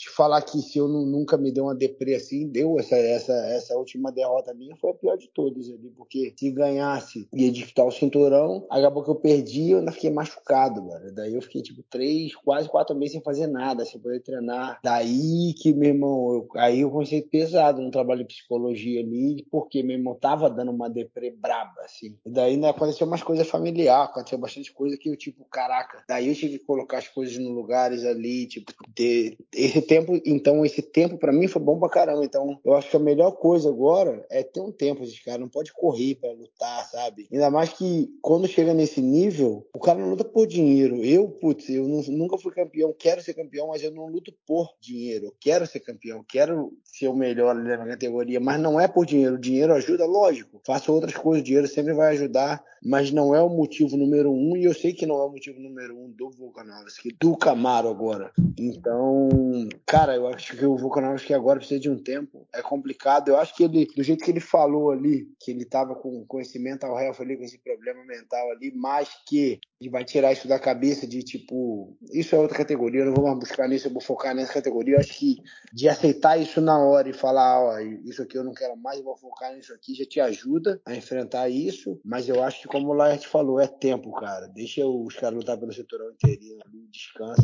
[0.00, 3.32] te falar que se eu não, nunca me deu uma deprê assim, deu essa, essa,
[3.32, 7.86] essa última derrota minha foi a pior de todas ali, porque se ganhasse ia disputar
[7.86, 11.12] o cinturão, acabou que eu perdi eu ainda fiquei machucado, mano.
[11.12, 14.78] Daí eu fiquei tipo três, quase quatro meses sem fazer nada, sem poder treinar.
[14.82, 19.82] Daí que, meu irmão, eu, aí eu comecei pesado no trabalho de psicologia ali, porque
[19.82, 22.16] meu irmão tava dando uma deprê braba, assim.
[22.24, 26.28] E daí né, aconteceu umas coisas familiares, aconteceu bastante coisa que eu, tipo, caraca, daí
[26.28, 30.80] eu tive que colocar as coisas no lugares ali, tipo, ter, esse tempo, então esse
[30.80, 32.24] tempo para mim foi bom pra caramba.
[32.24, 35.48] Então eu acho que a melhor coisa agora é ter um tempo, esse cara não
[35.48, 37.26] pode correr para lutar, sabe?
[37.32, 41.04] Ainda mais que quando chega nesse nível, o cara não luta por dinheiro.
[41.04, 44.68] Eu, putz, eu não, nunca fui campeão, quero ser campeão, mas eu não luto por
[44.80, 45.26] dinheiro.
[45.26, 49.34] Eu quero ser campeão, quero ser o melhor na categoria, mas não é por dinheiro.
[49.34, 50.60] O dinheiro ajuda, lógico.
[50.64, 54.56] Faço outras coisas, o dinheiro sempre vai ajudar, mas não é o motivo número um,
[54.56, 58.30] e eu sei que não é o motivo número um do Volkanovski, do Camaro agora.
[58.56, 59.28] Então,
[59.86, 62.46] Cara, eu acho que o Volkanovski agora precisa de um tempo.
[62.54, 63.28] É complicado.
[63.28, 66.58] Eu acho que ele, do jeito que ele falou ali, que ele tava com, esse
[66.58, 71.06] mental health ali, com esse problema mental ali, mas que vai tirar isso da cabeça
[71.06, 74.34] de tipo, isso é outra categoria, eu não vou mais buscar nisso, eu vou focar
[74.34, 74.96] nessa categoria.
[74.96, 75.38] Eu acho que
[75.72, 79.04] de aceitar isso na hora e falar, ó, isso aqui eu não quero mais, eu
[79.04, 81.98] vou focar nisso aqui, já te ajuda a enfrentar isso.
[82.04, 84.46] Mas eu acho que, como o Laert falou, é tempo, cara.
[84.48, 87.42] Deixa os caras lutar pelo setorão inteirinho ali, descansa,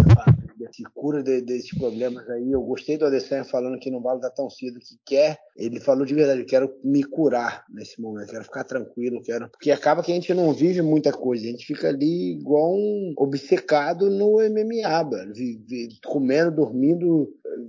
[0.72, 2.51] se cura de, desses problemas aí.
[2.51, 5.39] Eu gostei do Adesanya falando que não vale dar tão cedo que quer.
[5.57, 9.48] Ele falou de verdade, eu quero me curar nesse momento, quero ficar tranquilo, quero.
[9.48, 13.14] Porque acaba que a gente não vive muita coisa, a gente fica ali igual um
[13.16, 15.32] obcecado no MMA, mano.
[16.04, 17.28] comendo, dormindo,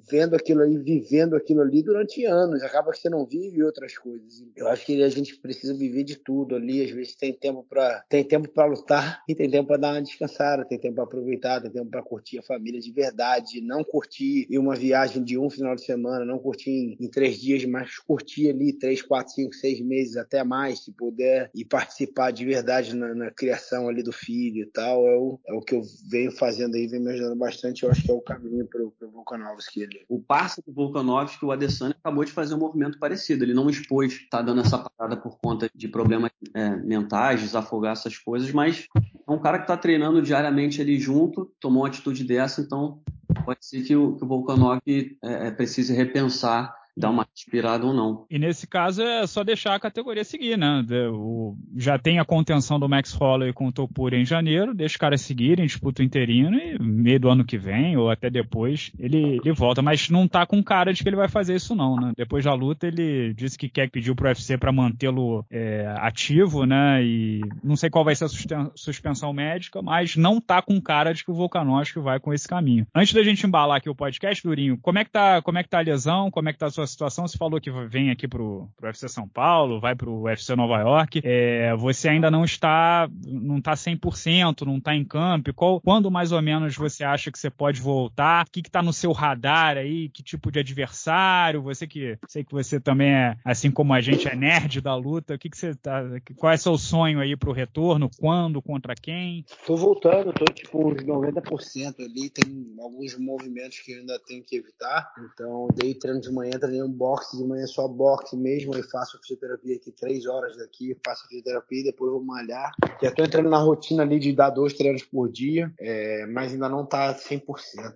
[0.09, 2.63] vendo aquilo ali, vivendo aquilo ali durante anos.
[2.63, 4.43] Acaba que você não vive outras coisas.
[4.55, 6.83] Eu acho que a gente precisa viver de tudo ali.
[6.83, 10.01] Às vezes tem tempo para tem tempo para lutar e tem tempo para dar uma
[10.01, 14.47] descansada, tem tempo para aproveitar, tem tempo para curtir a família de verdade, não curtir
[14.57, 18.49] uma viagem de um final de semana, não curtir em, em três dias, mas curtir
[18.49, 23.13] ali três, quatro, cinco, seis meses até mais, se puder e participar de verdade na,
[23.13, 25.07] na criação ali do filho e tal.
[25.07, 27.83] É o, é o que eu venho fazendo aí, vem me ajudando bastante.
[27.83, 29.76] Eu acho que é o caminho para o Volkanovski
[30.07, 33.43] O passe do Volkanovski, o Adesanya acabou de fazer um movimento parecido.
[33.43, 38.17] Ele não expôs, tá dando essa parada por conta de problemas é, mentais, desafogar essas
[38.17, 38.87] coisas, mas
[39.27, 43.01] é um cara que está treinando diariamente ali junto, tomou uma atitude dessa, então
[43.43, 47.93] pode ser que o, que o Volkanov é, é precise repensar dar uma inspirada ou
[47.93, 48.25] não.
[48.29, 50.83] E nesse caso é só deixar a categoria seguir, né?
[51.11, 54.97] O, já tem a contenção do Max Holloway com o Topura em janeiro, deixa os
[54.97, 59.39] caras seguirem, disputa o interino e meio do ano que vem ou até depois ele,
[59.43, 59.81] ele volta.
[59.81, 62.13] Mas não tá com cara de que ele vai fazer isso não, né?
[62.17, 67.03] Depois da luta ele disse que quer pedir pro UFC para mantê-lo é, ativo, né?
[67.03, 71.23] E não sei qual vai ser a suspensão médica, mas não tá com cara de
[71.23, 72.87] que o Volkanovski vai com esse caminho.
[72.95, 75.69] Antes da gente embalar aqui o podcast, Durinho, como é que tá, como é que
[75.69, 76.31] tá a lesão?
[76.31, 79.07] Como é que tá a sua situação, você falou que vem aqui pro, pro UFC
[79.07, 84.65] São Paulo, vai pro UFC Nova York, é, você ainda não está, não tá 100%,
[84.65, 88.45] não tá em campo, qual, quando mais ou menos você acha que você pode voltar?
[88.45, 90.09] O que que tá no seu radar aí?
[90.09, 91.61] Que tipo de adversário?
[91.63, 95.35] Você que, sei que você também é, assim como a gente, é nerd da luta,
[95.35, 96.03] o que que você tá,
[96.37, 98.09] qual é seu sonho aí pro retorno?
[98.17, 98.61] Quando?
[98.61, 99.45] Contra quem?
[99.65, 104.55] Tô voltando, tô tipo uns 90% ali, tem alguns movimentos que eu ainda tenho que
[104.55, 108.83] evitar, então dei treino de manhã, treinei um boxe de manhã só boxe mesmo, aí
[108.83, 112.71] faço fisioterapia aqui três horas daqui, faço fisioterapia e depois vou malhar.
[113.01, 116.69] Já tô entrando na rotina ali de dar dois treinos por dia, é, mas ainda
[116.69, 117.43] não tá 100%,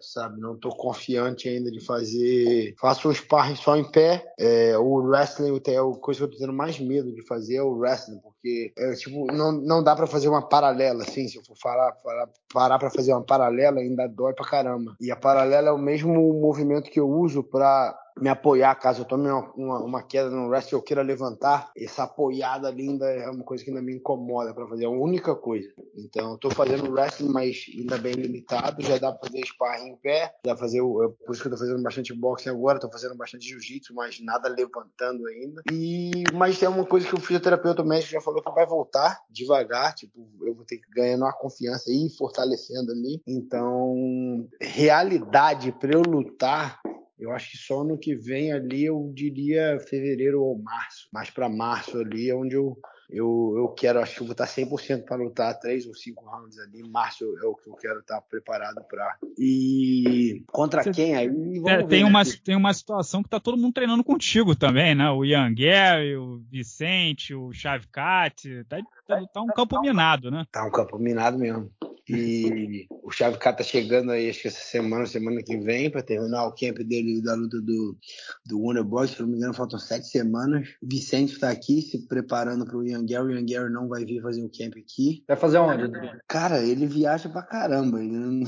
[0.02, 0.40] sabe?
[0.40, 2.74] Não tô confiante ainda de fazer.
[2.80, 6.54] Faço um sparring só em pé, é, o wrestling a coisa que eu tô tendo
[6.54, 10.28] mais medo de fazer é o wrestling, porque é, tipo, não, não dá para fazer
[10.28, 14.34] uma paralela, assim, se eu for falar, falar parar para fazer uma paralela ainda dói
[14.34, 14.96] pra caramba.
[15.00, 19.06] E a paralela é o mesmo movimento que eu uso para me apoiar caso eu
[19.06, 23.64] tome uma, uma, queda no wrestling eu queira levantar, essa apoiada linda é uma coisa
[23.64, 25.68] que ainda me incomoda para fazer, é a única coisa.
[25.96, 29.96] Então, eu tô fazendo wrestling, mas ainda bem limitado, já dá pra fazer sparring em
[29.96, 33.16] pé, dá fazer, o, por isso que eu tô fazendo bastante boxing agora, tô fazendo
[33.16, 35.64] bastante jiu-jitsu, mas nada levantando ainda.
[35.72, 39.96] E, mas tem uma coisa que o fisioterapeuta médico já falou que vai voltar devagar,
[39.96, 43.22] tipo, eu vou ter que ganhar uma confiança e ir fortalecendo ali.
[43.28, 46.80] Então, realidade para eu lutar
[47.22, 51.08] eu acho que só no que vem ali eu diria fevereiro ou março.
[51.14, 52.76] Mais para março ali é onde eu,
[53.12, 56.58] eu, eu quero, acho que eu vou estar 100% para lutar três ou cinco rounds
[56.58, 56.82] ali.
[56.82, 59.20] Março é o que eu quero estar preparado para.
[59.38, 60.21] E
[60.52, 61.30] contra Você, quem aí?
[61.68, 65.10] É, tem, uma, tem uma situação que tá todo mundo treinando contigo também, né?
[65.10, 68.64] O Ian Gary, o Vicente, o Chavcat.
[68.66, 70.46] Tá, tá, tá um campo minado, né?
[70.52, 71.70] Tá um campo minado mesmo.
[72.10, 76.02] E o Chave K tá chegando aí, acho que essa semana, semana que vem, para
[76.02, 77.98] terminar o camp dele da luta do,
[78.46, 79.12] do Wonder Boys.
[79.12, 80.68] Se não me engano, faltam sete semanas.
[80.82, 83.28] Vicente tá aqui se preparando pro Ian Gary.
[83.28, 85.24] O Ian Gary não vai vir fazer o camp aqui.
[85.28, 85.92] Vai fazer onde?
[86.28, 88.04] Cara, ele viaja pra caramba.
[88.04, 88.44] Ele não...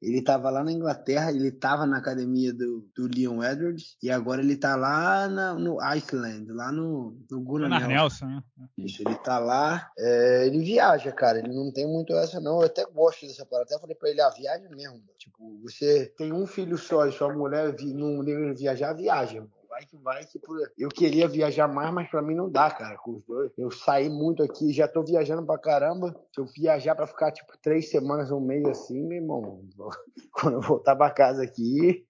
[0.00, 4.40] Ele estava lá na Inglaterra, ele estava na academia do, do Leon Edwards e agora
[4.40, 7.88] ele está lá na, no Iceland, lá no, no Gunnar Nelson.
[7.88, 8.42] Nelson né?
[8.78, 12.66] Isso, ele está lá, é, ele viaja, cara, ele não tem muito essa não, eu
[12.66, 16.46] até gosto dessa parada, até falei para ele, ah, viaja mesmo, tipo, você tem um
[16.46, 18.22] filho só e sua mulher não
[18.54, 19.44] viajar, viaja,
[19.78, 20.56] vai que vai que por...
[20.76, 23.52] eu queria viajar mais, mas para mim não dá, cara, com os dois.
[23.56, 26.14] Eu saí muito aqui, já tô viajando pra caramba.
[26.32, 29.64] Se eu viajar para ficar tipo três semanas, um mês assim, meu irmão,
[30.32, 32.04] quando eu voltar pra casa aqui,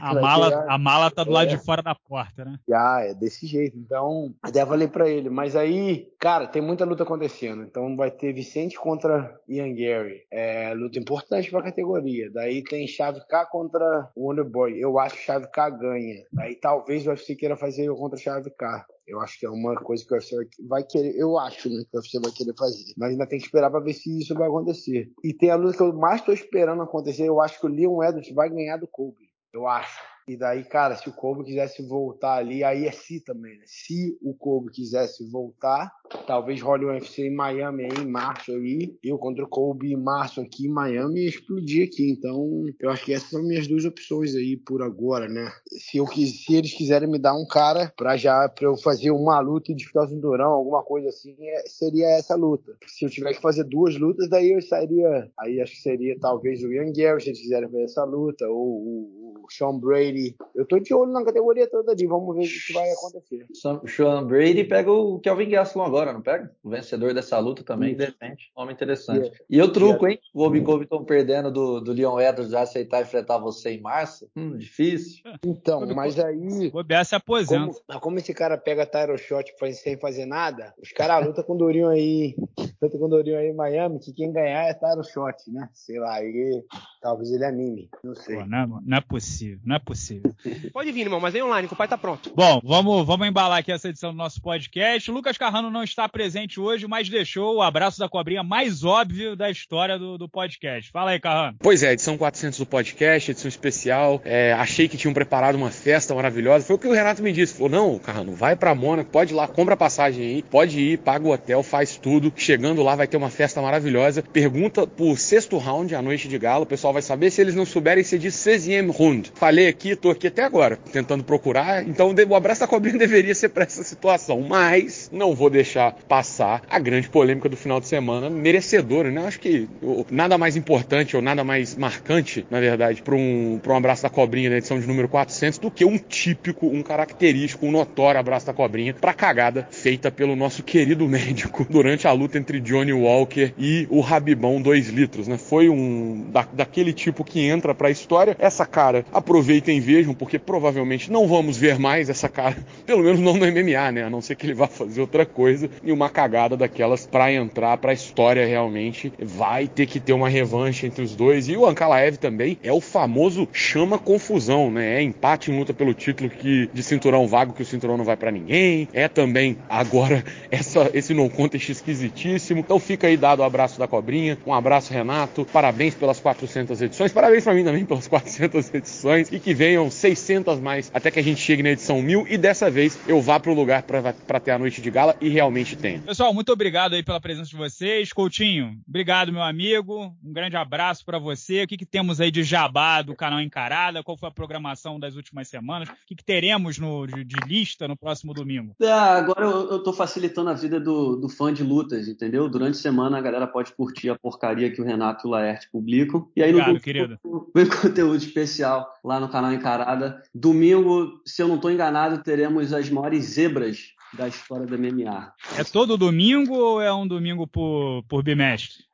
[0.00, 1.58] a mala, a mala tá do lado de é.
[1.58, 2.58] fora da porta, né?
[2.68, 3.76] Já, é desse jeito.
[3.76, 7.62] Então, até falei para ele, mas aí, cara, tem muita luta acontecendo.
[7.62, 10.22] Então vai ter Vicente contra Ian Gary.
[10.30, 12.30] É luta importante pra categoria.
[12.30, 14.78] Daí tem Chave K contra Wonderboy.
[14.78, 16.24] Eu acho que Chave K ganha.
[16.38, 18.86] Aí talvez o UFC queira fazer contra Chave K.
[19.06, 20.34] Eu acho que é uma coisa que o UFC
[20.66, 21.14] vai querer.
[21.16, 22.94] Eu acho né, que o UFC vai querer fazer.
[22.96, 25.12] Mas ainda tem que esperar para ver se isso vai acontecer.
[25.22, 27.28] E tem a luta que eu mais estou esperando acontecer.
[27.28, 29.23] Eu acho que o Leon Edwards vai ganhar do Kobe.
[29.54, 30.13] Eu acho.
[30.26, 33.64] E daí, cara, se o Kobe quisesse voltar ali, aí é se também, né?
[33.66, 35.92] Se o Kobe quisesse voltar,
[36.26, 38.96] talvez role o UFC em Miami aí, em março aí.
[39.02, 42.10] Eu contra o Kobe em março aqui em Miami e explodir aqui.
[42.10, 45.52] Então, eu acho que essas são minhas duas opções aí por agora, né?
[45.70, 49.38] Se, eu, se eles quiserem me dar um cara pra já, pra eu fazer uma
[49.40, 52.74] luta e disputar o cinturão, alguma coisa assim, é, seria essa luta.
[52.86, 56.62] Se eu tiver que fazer duas lutas, daí eu sairia, aí acho que seria talvez
[56.62, 60.13] o Young Gary, se eles quiserem fazer essa luta, ou o Sean Brady.
[60.54, 63.46] Eu tô de olho na categoria toda ali, vamos ver o que vai acontecer.
[63.86, 66.50] Sean Brady pega o Kelvin Gastelum agora, não pega?
[66.62, 68.50] O vencedor dessa luta também, de repente.
[68.54, 69.20] Homem interessante.
[69.20, 69.38] Yeah.
[69.48, 70.18] E o truco, hein?
[70.32, 74.28] O Obi Covington perdendo do, do Leon Edwards já aceitar enfrentar você em março?
[74.36, 75.22] Hum, difícil.
[75.44, 76.70] Então, mas aí.
[76.72, 77.80] O OBS se aposenta.
[77.86, 81.58] Como, como esse cara pega Tyro Shot sem fazer nada, os caras lutam com o
[81.58, 82.36] Durinho aí.
[82.80, 85.68] Luta com o Durinho aí em Miami, que quem ganhar é Tyro Shot, né?
[85.72, 86.62] Sei lá, aí
[87.00, 87.88] talvez ele anime.
[88.02, 88.36] Não sei.
[88.36, 90.34] Pô, não, é, não, é, possível, não é possível.
[90.72, 92.32] Pode vir, irmão, mas vem online, que o pai tá pronto.
[92.34, 95.10] Bom, vamos, vamos embalar aqui essa edição do nosso podcast.
[95.10, 99.36] O Lucas Carrano não está presente hoje, mas deixou o abraço da cobrinha mais óbvio
[99.36, 100.90] da história do, do podcast.
[100.90, 101.58] Fala aí, Carrano.
[101.60, 104.20] Pois é, edição 400 do podcast, edição especial.
[104.24, 106.66] É, achei que tinham preparado uma festa maravilhosa.
[106.66, 107.54] Foi o que o Renato me disse.
[107.54, 111.26] Falou: não, Carrano, vai pra Mônaco, pode ir lá, compra passagem aí, pode ir, paga
[111.26, 112.32] o hotel, faz tudo.
[112.34, 114.22] Chegando lá vai ter uma festa maravilhosa.
[114.22, 116.64] Pergunta por sexto round, a noite de gala.
[116.64, 119.32] O pessoal vai saber se eles não souberem se diz 16 round.
[119.34, 121.86] Falei aqui, tô aqui até agora, tentando procurar.
[121.86, 124.40] Então o abraço da cobrinha deveria ser pra essa situação.
[124.40, 129.26] Mas não vou deixar passar a grande polêmica do final de semana, merecedora, né?
[129.26, 129.68] Acho que
[130.10, 134.50] nada mais importante ou nada mais marcante, na verdade, para um, um abraço da cobrinha
[134.50, 138.52] na edição de número 400 do que um típico, um característico, um notório abraço da
[138.52, 143.86] cobrinha para cagada feita pelo nosso querido médico durante a luta entre Johnny Walker e
[143.90, 145.38] o Rabibão 2 litros, né?
[145.38, 148.36] Foi um da, daquele tipo que entra para a história.
[148.38, 153.20] Essa cara, aproveitem e vejam, porque provavelmente não vamos ver mais essa cara, pelo menos
[153.20, 154.04] não no MMA, né?
[154.04, 157.76] A não ser que ele vá fazer outra coisa e uma cagada daquelas para entrar
[157.78, 159.12] para a história realmente.
[159.18, 161.48] Vai ter que ter uma revanche entre os dois.
[161.48, 164.98] E o Ankalaev também é o famoso chama confusão, né?
[164.98, 168.16] É empate em luta pelo título que de cinturão vago que o cinturão não vai
[168.16, 168.88] para ninguém.
[168.92, 172.43] É também agora essa, esse não contest esquisitíssimo.
[172.52, 174.38] Então fica aí dado o abraço da cobrinha.
[174.46, 175.44] Um abraço, Renato.
[175.46, 177.12] Parabéns pelas 400 edições.
[177.12, 179.32] Parabéns para mim também pelas 400 edições.
[179.32, 182.26] E que venham 600 mais até que a gente chegue na edição 1000.
[182.28, 185.76] E dessa vez eu vá pro lugar para ter a noite de gala e realmente
[185.76, 186.00] tem.
[186.00, 188.12] Pessoal, muito obrigado aí pela presença de vocês.
[188.12, 190.12] Coutinho, obrigado, meu amigo.
[190.22, 191.62] Um grande abraço para você.
[191.62, 194.02] O que, que, temos aí de jabá do canal Encarada?
[194.02, 195.88] Qual foi a programação das últimas semanas?
[195.88, 198.74] O que, que teremos no, de, de, lista no próximo domingo?
[198.80, 202.33] É, agora eu, eu tô facilitando a vida do, do, fã de lutas, entendeu?
[202.48, 205.68] Durante a semana a galera pode curtir a porcaria que o Renato e o Laerte
[205.70, 206.28] publicam.
[206.36, 207.18] E aí obrigado, no querido.
[207.54, 210.22] Vem conteúdo especial lá no canal Encarada.
[210.34, 215.32] Domingo, se eu não estou enganado, teremos as maiores zebras da história da MMA.
[215.58, 218.84] É todo domingo ou é um domingo por, por bimestre?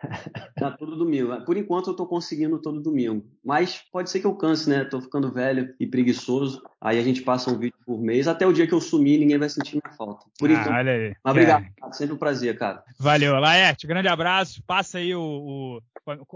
[0.57, 1.45] é todo domingo.
[1.45, 3.25] Por enquanto eu estou conseguindo todo domingo.
[3.45, 4.83] Mas pode ser que eu canse, né?
[4.83, 6.62] Estou ficando velho e preguiçoso.
[6.81, 8.27] Aí a gente passa um vídeo por mês.
[8.27, 10.25] Até o dia que eu sumir, ninguém vai sentir minha falta.
[10.39, 10.75] Por ah, enquanto.
[10.75, 11.14] Olha aí.
[11.23, 11.64] Mas obrigado.
[11.64, 11.93] É.
[11.93, 12.83] Sempre um prazer, cara.
[12.99, 13.39] Valeu.
[13.39, 14.62] Laerte, grande abraço.
[14.66, 15.83] Passa aí o, o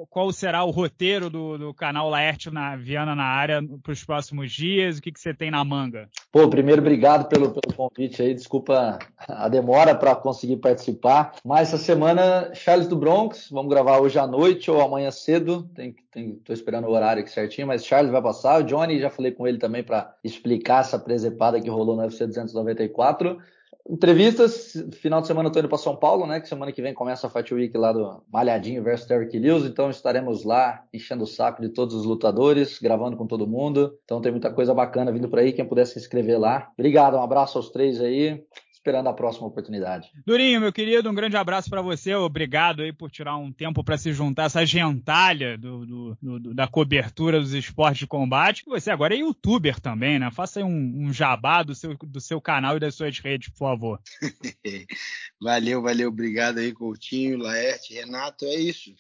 [0.09, 4.53] qual será o roteiro do, do canal Laerte na Viana na área para os próximos
[4.53, 4.99] dias?
[4.99, 6.09] O que, que você tem na manga?
[6.31, 8.35] Pô, primeiro, obrigado pelo, pelo convite aí.
[8.35, 11.37] Desculpa a demora para conseguir participar.
[11.45, 15.69] Mas essa semana, Charles do Bronx, vamos gravar hoje à noite ou amanhã cedo.
[15.75, 18.61] Tem, tem, tô esperando o horário aqui certinho, mas Charles vai passar.
[18.61, 22.27] O Johnny, já falei com ele também para explicar essa presepada que rolou no UFC
[22.27, 23.39] 294.
[23.87, 26.41] Entrevistas, final de semana eu tô indo para São Paulo, né?
[26.41, 29.91] Que semana que vem começa a Fight Week lá do Malhadinho versus Derrick Lewis, então
[29.91, 33.99] estaremos lá enchendo o saco de todos os lutadores, gravando com todo mundo.
[34.05, 36.71] Então tem muita coisa bacana vindo por aí, quem puder se inscrever lá.
[36.79, 38.43] Obrigado, um abraço aos três aí
[38.85, 40.11] esperando a próxima oportunidade.
[40.27, 42.15] Durinho, meu querido, um grande abraço para você.
[42.15, 46.55] Obrigado aí por tirar um tempo para se juntar a essa gentalha do, do, do,
[46.55, 48.63] da cobertura dos esportes de combate.
[48.67, 50.31] Você agora é youtuber também, né?
[50.31, 53.59] Faça aí um, um jabá do seu, do seu canal e das suas redes, por
[53.59, 54.01] favor.
[55.41, 56.11] valeu, valeu.
[56.11, 58.45] Obrigado aí, Coutinho, Laerte, Renato.
[58.45, 58.91] É isso.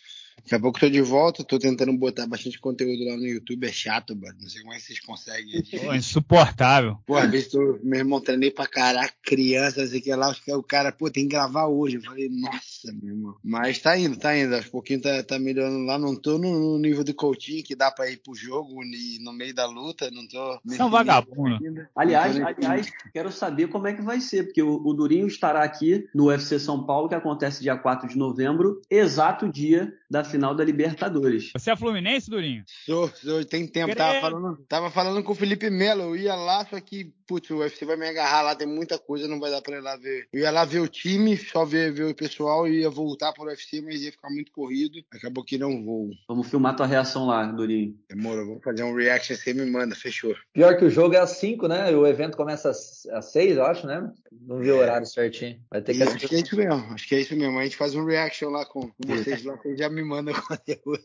[0.43, 3.72] Daqui a pouco tô de volta, tô tentando botar bastante conteúdo lá no YouTube, é
[3.72, 4.37] chato, mano.
[4.41, 5.62] Não sei como é que vocês conseguem.
[5.62, 6.99] Pô, insuportável.
[7.07, 10.93] Pô, às vezes tô, meu irmão treinei pra caraca, criança, sei que lá, o cara,
[10.93, 11.97] pô, tem que gravar hoje.
[11.97, 13.37] Eu falei, nossa, meu irmão.
[13.43, 14.55] Mas tá indo, tá indo.
[14.55, 15.99] Aos pouquinho tá, tá melhorando lá.
[15.99, 19.55] Não tô no, nível do coaching que dá pra ir pro jogo e no meio
[19.55, 20.61] da luta, não tô.
[20.64, 21.59] Você é um vagabundo.
[21.95, 26.07] Aliás, aliás, quero saber como é que vai ser, porque o, o Durinho estará aqui
[26.14, 30.64] no UFC São Paulo, que acontece dia 4 de novembro, exato dia da final da
[30.64, 31.51] Libertadores.
[31.53, 32.64] Você é Fluminense, Durinho?
[32.87, 33.95] Sou, sou tem tempo.
[33.95, 36.03] Tava falando, tava falando com o Felipe Melo.
[36.03, 39.29] Eu ia lá, só que, putz, o UFC vai me agarrar lá, tem muita coisa,
[39.29, 40.29] não vai dar pra ir lá ver.
[40.33, 43.45] Eu ia lá ver o time, só ver, ver o pessoal e ia voltar pro
[43.45, 45.01] UFC, mas ia ficar muito corrido.
[45.12, 46.11] Acabou que não vou.
[46.29, 47.95] Vamos filmar tua reação lá, Durinho.
[48.09, 50.35] Demorou, vamos fazer um reaction, você me manda, fechou.
[50.53, 51.91] Pior que o jogo é às 5, né?
[51.95, 54.11] O evento começa às 6, eu acho, né?
[54.47, 55.59] Não vi o horário certinho.
[55.70, 57.59] Vai ter que Acho que é isso mesmo, acho que é isso mesmo.
[57.59, 60.13] A gente faz um reaction lá com, com vocês lá, vocês já me mandam
[60.48, 61.02] conteúdo.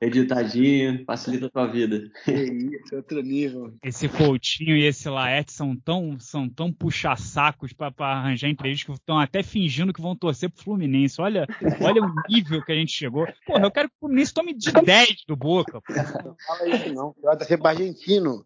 [0.00, 2.10] editadinho, facilita a tua vida.
[2.24, 3.74] Que isso, outro nível.
[3.82, 8.92] Esse Coutinho e esse Laerte são tão, são tão puxa-sacos pra, pra arranjar entrevistas que
[8.92, 11.20] estão até fingindo que vão torcer pro Fluminense.
[11.20, 11.46] Olha,
[11.80, 13.26] olha o nível que a gente chegou.
[13.46, 15.80] Porra, eu quero que o Fluminense tome de 10 do Boca.
[16.24, 17.14] Não fala isso não.
[17.22, 18.44] Vai ser pra argentino.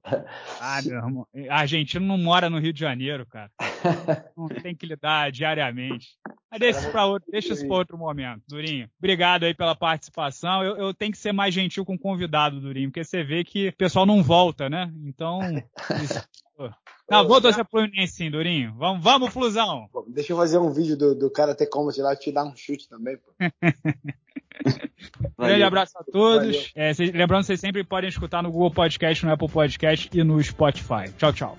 [0.61, 1.27] Ah, meu irmão.
[1.49, 3.51] Argentino não mora no Rio de Janeiro, cara.
[4.37, 6.09] Não tem que lidar diariamente.
[6.51, 8.89] Mas deixa isso pra outro, deixa isso pra outro momento, Durinho.
[8.99, 10.65] Obrigado aí pela participação.
[10.65, 13.69] Eu, eu tenho que ser mais gentil com o convidado, Durinho, porque você vê que
[13.69, 14.93] o pessoal não volta, né?
[15.05, 15.41] Então.
[16.03, 16.29] Isso,
[17.11, 18.75] não, vou torcer pro Fluminense sim, Durinho.
[18.77, 19.89] Vamos, vamos, Flusão!
[20.09, 22.89] Deixa eu fazer um vídeo do, do cara ter como lá te dar um chute
[22.89, 23.33] também, pô.
[25.39, 26.71] Grande abraço a todos.
[26.75, 30.43] É, cês- lembrando, vocês sempre podem escutar no Google Podcast, no Apple Podcast e no
[30.43, 31.11] Spotify.
[31.17, 31.57] Tchau, tchau.